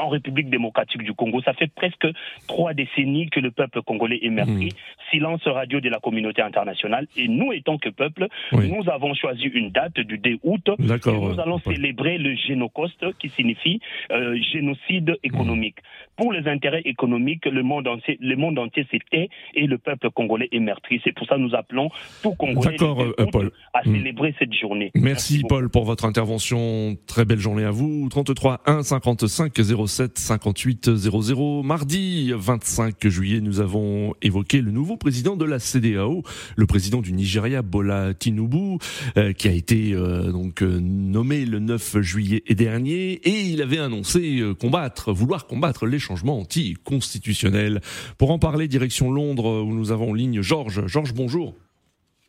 en 0.00 0.08
République 0.08 0.50
démocratique 0.50 1.02
du 1.02 1.12
Congo. 1.12 1.40
Ça 1.42 1.52
fait 1.54 1.70
presque 1.72 2.06
trois 2.46 2.74
décennies 2.74 3.28
que 3.30 3.40
le 3.40 3.50
peuple 3.50 3.82
congolais 3.82 4.20
est 4.22 4.30
meurtri. 4.30 4.66
Mmh. 4.66 5.10
Silence 5.10 5.42
radio 5.46 5.80
de 5.80 5.88
la 5.88 5.98
communauté 5.98 6.42
internationale. 6.42 7.06
Et 7.16 7.28
nous, 7.28 7.52
étant 7.52 7.78
que 7.78 7.88
peuple, 7.88 8.28
nous 8.52 8.88
avons 8.90 9.14
choisi 9.14 9.44
une 9.44 9.70
date 9.70 9.98
du 10.00 10.18
2 10.18 10.38
août. 10.42 10.68
Et 10.78 11.12
nous 11.12 11.40
allons 11.40 11.58
célébrer 11.58 12.18
le 12.18 12.34
génocoste, 12.36 13.04
qui 13.18 13.28
signifie 13.30 13.80
euh, 14.10 14.36
génocide 14.52 15.16
économique. 15.22 15.78
Mmh. 15.78 16.16
Pour 16.16 16.32
les 16.32 16.46
intérêts 16.48 16.82
économiques, 16.84 17.46
le 17.46 17.62
monde 17.62 17.88
entier, 17.88 18.18
le 18.20 18.36
monde 18.36 18.58
entier 18.58 18.86
s'était 18.90 19.28
et 19.54 19.66
le 19.66 19.78
peuple 19.78 20.10
congolais 20.10 20.48
est 20.52 20.60
meurtri. 20.60 21.00
C'est 21.04 21.12
pour 21.12 21.26
ça 21.26 21.36
que 21.36 21.40
nous 21.40 21.54
appelons 21.54 21.90
tout 22.22 22.34
Congolais 22.34 22.76
euh, 22.80 23.26
Paul. 23.32 23.50
à 23.74 23.80
mmh. 23.80 23.92
célébrer 23.92 24.34
cette 24.38 24.52
journée. 24.54 24.90
Merci, 24.94 25.42
Paul 25.48 25.68
pour 25.70 25.84
votre 25.84 26.04
intervention. 26.04 26.96
Très 27.06 27.24
belle 27.24 27.38
journée 27.38 27.64
à 27.64 27.70
vous. 27.70 28.08
33 28.10 28.60
1 28.66 28.82
55 28.82 29.52
0 29.56 29.86
07 29.90 30.18
58 30.18 30.96
00. 30.96 31.62
Mardi 31.64 32.32
25 32.32 33.08
juillet, 33.08 33.40
nous 33.40 33.60
avons 33.60 34.14
évoqué 34.22 34.60
le 34.60 34.70
nouveau 34.70 34.96
président 34.96 35.36
de 35.36 35.44
la 35.44 35.58
CDAO, 35.58 36.22
le 36.56 36.66
président 36.66 37.00
du 37.00 37.12
Nigeria, 37.12 37.62
Bola 37.62 38.14
Tinubu, 38.14 38.78
euh, 39.16 39.32
qui 39.32 39.48
a 39.48 39.52
été 39.52 39.92
euh, 39.92 40.30
donc 40.30 40.62
euh, 40.62 40.78
nommé 40.80 41.44
le 41.44 41.58
9 41.58 42.00
juillet 42.00 42.44
dernier, 42.50 43.14
et 43.14 43.40
il 43.40 43.62
avait 43.62 43.78
annoncé 43.78 44.40
combattre, 44.60 45.12
vouloir 45.12 45.46
combattre 45.46 45.86
les 45.86 45.98
changements 45.98 46.38
anticonstitutionnels. 46.38 47.80
Pour 48.16 48.30
en 48.30 48.38
parler, 48.38 48.68
direction 48.68 49.10
Londres, 49.10 49.62
où 49.62 49.74
nous 49.74 49.90
avons 49.90 50.10
en 50.10 50.14
ligne 50.14 50.40
Georges. 50.40 50.86
Georges, 50.86 51.14
bonjour. 51.14 51.54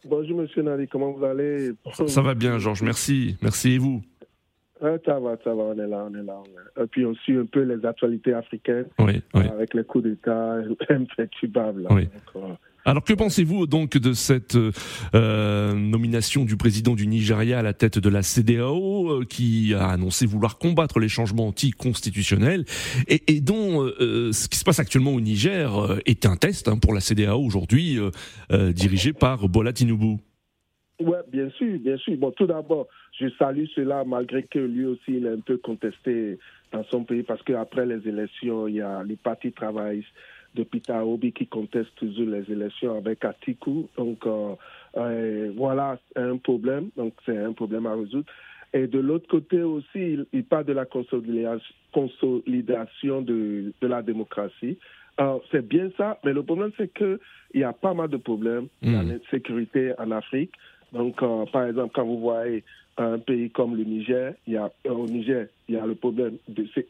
Bonjour 0.03 0.41
Monsieur 0.41 0.63
Nali, 0.63 0.87
comment 0.87 1.11
vous 1.11 1.23
allez? 1.23 1.69
Ça 2.07 2.23
va 2.23 2.33
bien, 2.33 2.57
Georges, 2.57 2.81
merci. 2.81 3.35
Merci 3.43 3.73
et 3.73 3.77
vous? 3.77 4.01
Ça 4.81 5.19
va, 5.19 5.37
ça 5.43 5.53
va, 5.53 5.63
on 5.63 5.77
est 5.77 5.87
là, 5.87 6.07
on 6.09 6.15
est 6.15 6.23
là. 6.23 6.41
Et 6.81 6.87
puis 6.87 7.05
on 7.05 7.13
suit 7.13 7.37
un 7.37 7.45
peu 7.45 7.61
les 7.61 7.85
actualités 7.85 8.33
africaines 8.33 8.87
avec 9.33 9.73
les 9.73 9.83
coups 9.83 10.05
d'État 10.05 10.55
imperturbables. 10.89 11.87
Oui. 11.91 12.07
Euh, 12.35 12.39
alors 12.83 13.03
que 13.03 13.13
pensez-vous 13.13 13.67
donc 13.67 13.95
de 13.99 14.13
cette 14.13 14.57
euh, 15.13 15.73
nomination 15.75 16.45
du 16.45 16.57
président 16.57 16.95
du 16.95 17.05
Nigeria 17.05 17.59
à 17.59 17.61
la 17.61 17.73
tête 17.73 17.99
de 17.99 18.09
la 18.09 18.23
CDAO 18.23 19.11
euh, 19.11 19.23
qui 19.23 19.75
a 19.75 19.89
annoncé 19.89 20.25
vouloir 20.25 20.57
combattre 20.57 20.99
les 20.99 21.09
changements 21.09 21.47
anticonstitutionnels 21.47 22.65
et, 23.07 23.35
et 23.35 23.39
dont 23.39 23.87
ce 23.99 24.47
qui 24.47 24.57
se 24.57 24.63
passe 24.63 24.79
actuellement 24.79 25.13
au 25.13 25.21
Niger 25.21 25.99
est 26.07 26.25
un 26.25 26.37
test 26.37 26.67
hein, 26.67 26.79
pour 26.79 26.95
la 26.95 27.01
CDAO 27.01 27.39
aujourd'hui 27.39 27.99
dirigée 28.49 29.13
par 29.13 29.47
Bola 29.47 29.73
Tinubu? 29.73 30.17
Oui, 31.03 31.17
bien 31.31 31.49
sûr, 31.51 31.79
bien 31.79 31.97
sûr. 31.97 32.15
Bon, 32.17 32.31
tout 32.31 32.45
d'abord, 32.45 32.87
je 33.21 33.29
salue 33.37 33.65
cela 33.75 34.03
malgré 34.03 34.43
que 34.43 34.59
lui 34.59 34.85
aussi 34.85 35.17
il 35.17 35.25
est 35.25 35.31
un 35.31 35.39
peu 35.39 35.57
contesté 35.57 36.37
dans 36.71 36.83
son 36.85 37.03
pays 37.03 37.23
parce 37.23 37.41
qu'après 37.43 37.85
les 37.85 38.07
élections, 38.07 38.65
il 38.67 38.75
y 38.75 38.81
a 38.81 39.03
les 39.03 39.17
partis 39.17 39.51
travaillistes 39.51 40.07
de 40.55 40.63
Peter 40.63 40.93
Obi 40.93 41.31
qui 41.31 41.47
contestent 41.47 41.95
toujours 41.95 42.27
les 42.27 42.51
élections 42.51 42.97
avec 42.97 43.23
Atiku. 43.23 43.87
Donc 43.97 44.25
euh, 44.25 44.55
euh, 44.97 45.51
voilà 45.55 45.97
un 46.15 46.37
problème. 46.37 46.89
Donc 46.97 47.13
c'est 47.25 47.37
un 47.37 47.53
problème 47.53 47.85
à 47.85 47.93
résoudre. 47.93 48.25
Et 48.73 48.87
de 48.87 48.99
l'autre 48.99 49.27
côté 49.27 49.61
aussi, 49.61 50.17
il, 50.31 50.43
parle 50.45 50.65
de 50.65 50.73
la 50.73 50.85
consolidation 50.85 53.21
de, 53.21 53.73
de 53.81 53.87
la 53.87 54.01
démocratie. 54.01 54.77
c'est 55.51 55.67
bien 55.67 55.91
ça, 55.97 56.17
mais 56.23 56.31
le 56.31 56.41
problème 56.41 56.71
c'est 56.77 56.93
qu'il 56.93 57.19
y 57.53 57.63
a 57.63 57.73
pas 57.73 57.93
mal 57.93 58.07
de 58.09 58.17
problèmes. 58.17 58.67
A 58.81 58.87
hmm. 58.87 59.09
l'insécurité 59.09 59.93
en 59.99 60.11
Afrique. 60.11 60.53
Donc, 60.93 61.21
euh, 61.21 61.45
par 61.45 61.65
exemple, 61.65 61.91
quand 61.93 62.05
vous 62.05 62.19
voyez 62.19 62.63
un 62.97 63.19
pays 63.19 63.49
comme 63.49 63.75
le 63.75 63.83
Niger, 63.83 64.33
il 64.47 64.53
y 64.53 64.57
a, 64.57 64.71
euh, 64.85 64.91
au 64.91 65.05
Niger, 65.07 65.47
il 65.67 65.75
y 65.75 65.77
a 65.77 65.85
le 65.85 65.95
problème 65.95 66.37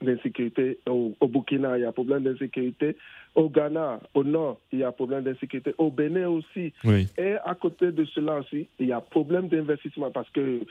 d'insécurité. 0.01 0.79
Au, 0.89 1.13
Burkina, 1.27 1.77
il 1.77 1.81
y 1.81 1.85
a 1.85 1.89
un 1.89 1.93
problème 1.93 2.23
d'insécurité. 2.23 2.95
Au 3.35 3.49
Ghana, 3.49 3.99
au 4.13 4.23
nord, 4.23 4.59
il 4.71 4.79
y 4.79 4.83
a 4.83 4.89
un 4.89 4.91
problème 4.91 5.23
d'insécurité. 5.23 5.73
Au 5.77 5.89
Bénin 5.89 6.27
aussi. 6.27 6.73
Et 7.17 7.35
à 7.45 7.55
côté 7.55 7.91
de 7.91 8.03
cela 8.05 8.39
aussi, 8.39 8.67
il 8.79 8.87
y 8.87 8.91
a 8.91 8.99
problème 8.99 9.47
d'investissement 9.47 10.11
parce 10.11 10.29
que 10.31 10.61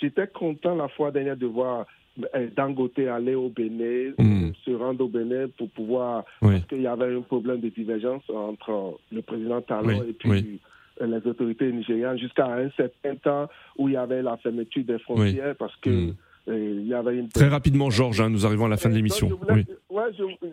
j'étais 0.00 0.26
content 0.26 0.74
la 0.74 0.88
fois 0.88 1.10
dernière 1.10 1.36
de 1.36 1.46
voir 1.46 1.86
euh, 2.34 2.48
Dangote 2.56 2.98
aller 2.98 3.34
au 3.34 3.48
Bénin, 3.48 4.12
hmm. 4.18 4.52
se 4.64 4.70
rendre 4.72 5.04
au 5.04 5.08
Bénin 5.08 5.46
pour 5.56 5.68
pouvoir, 5.70 6.24
parce 6.40 6.64
qu'il 6.66 6.82
y 6.82 6.86
avait 6.86 7.14
un 7.14 7.20
problème 7.22 7.60
de 7.60 7.68
divergence 7.68 8.22
entre 8.28 8.98
le 9.12 9.22
président 9.22 9.60
Talon 9.60 10.02
et 10.02 10.12
puis 10.12 10.60
les 11.06 11.26
autorités 11.26 11.70
nigérianes 11.72 12.18
jusqu'à 12.18 12.46
un 12.46 12.70
certain 12.76 13.14
temps 13.16 13.48
où 13.78 13.88
il 13.88 13.94
y 13.94 13.96
avait 13.96 14.22
la 14.22 14.36
fermeture 14.36 14.84
des 14.84 14.98
frontières 14.98 15.54
parce 15.56 15.74
que 15.76 15.90
hmm. 15.90 16.14
euh, 16.48 16.78
il 16.80 16.86
y 16.86 16.94
avait 16.94 17.18
une... 17.18 17.28
Très 17.28 17.48
rapidement, 17.48 17.90
Georges, 17.90 18.20
hein, 18.20 18.30
nous 18.30 18.46
arrivons 18.46 18.66
à 18.66 18.68
la 18.68 18.76
fin 18.76 18.88
de 18.88 18.94
l'émission. 18.94 19.28
Je, 19.28 19.34
voulais, 19.34 19.64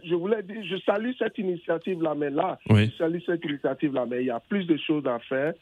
je, 0.03 0.15
voulais 0.15 0.43
dire, 0.43 0.63
je 0.69 0.77
salue 0.85 1.11
cette 1.17 1.37
initiative-là, 1.37 2.15
mais 2.15 2.29
là, 2.29 2.59
je 2.69 2.89
salue 2.97 3.19
cette 3.25 3.43
initiative-là, 3.43 4.05
mais 4.09 4.21
il 4.21 4.27
y 4.27 4.31
a 4.31 4.39
plus 4.39 4.65
de 4.65 4.77
choses 4.77 5.05
à 5.05 5.19
faire 5.19 5.53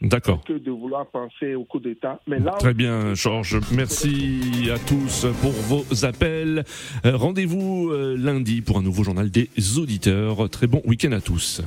que 0.46 0.54
de 0.54 0.72
vouloir 0.72 1.06
penser 1.08 1.56
au 1.56 1.64
coup 1.64 1.80
d'État. 1.80 2.20
Mais 2.28 2.40
là, 2.40 2.52
Très 2.60 2.74
bien, 2.74 3.14
Georges. 3.14 3.60
Merci 3.76 4.70
à 4.74 4.80
tous 4.80 5.28
pour 5.42 5.52
vos 5.52 6.06
appels. 6.06 6.64
Euh, 7.06 7.16
rendez-vous 7.16 7.92
euh, 7.92 8.16
lundi 8.18 8.62
pour 8.62 8.78
un 8.78 8.84
nouveau 8.84 9.04
journal 9.04 9.30
des 9.30 9.50
auditeurs. 9.78 10.50
Très 10.50 10.68
bon 10.68 10.82
week-end 10.86 11.12
à 11.12 11.22
tous. 11.22 11.62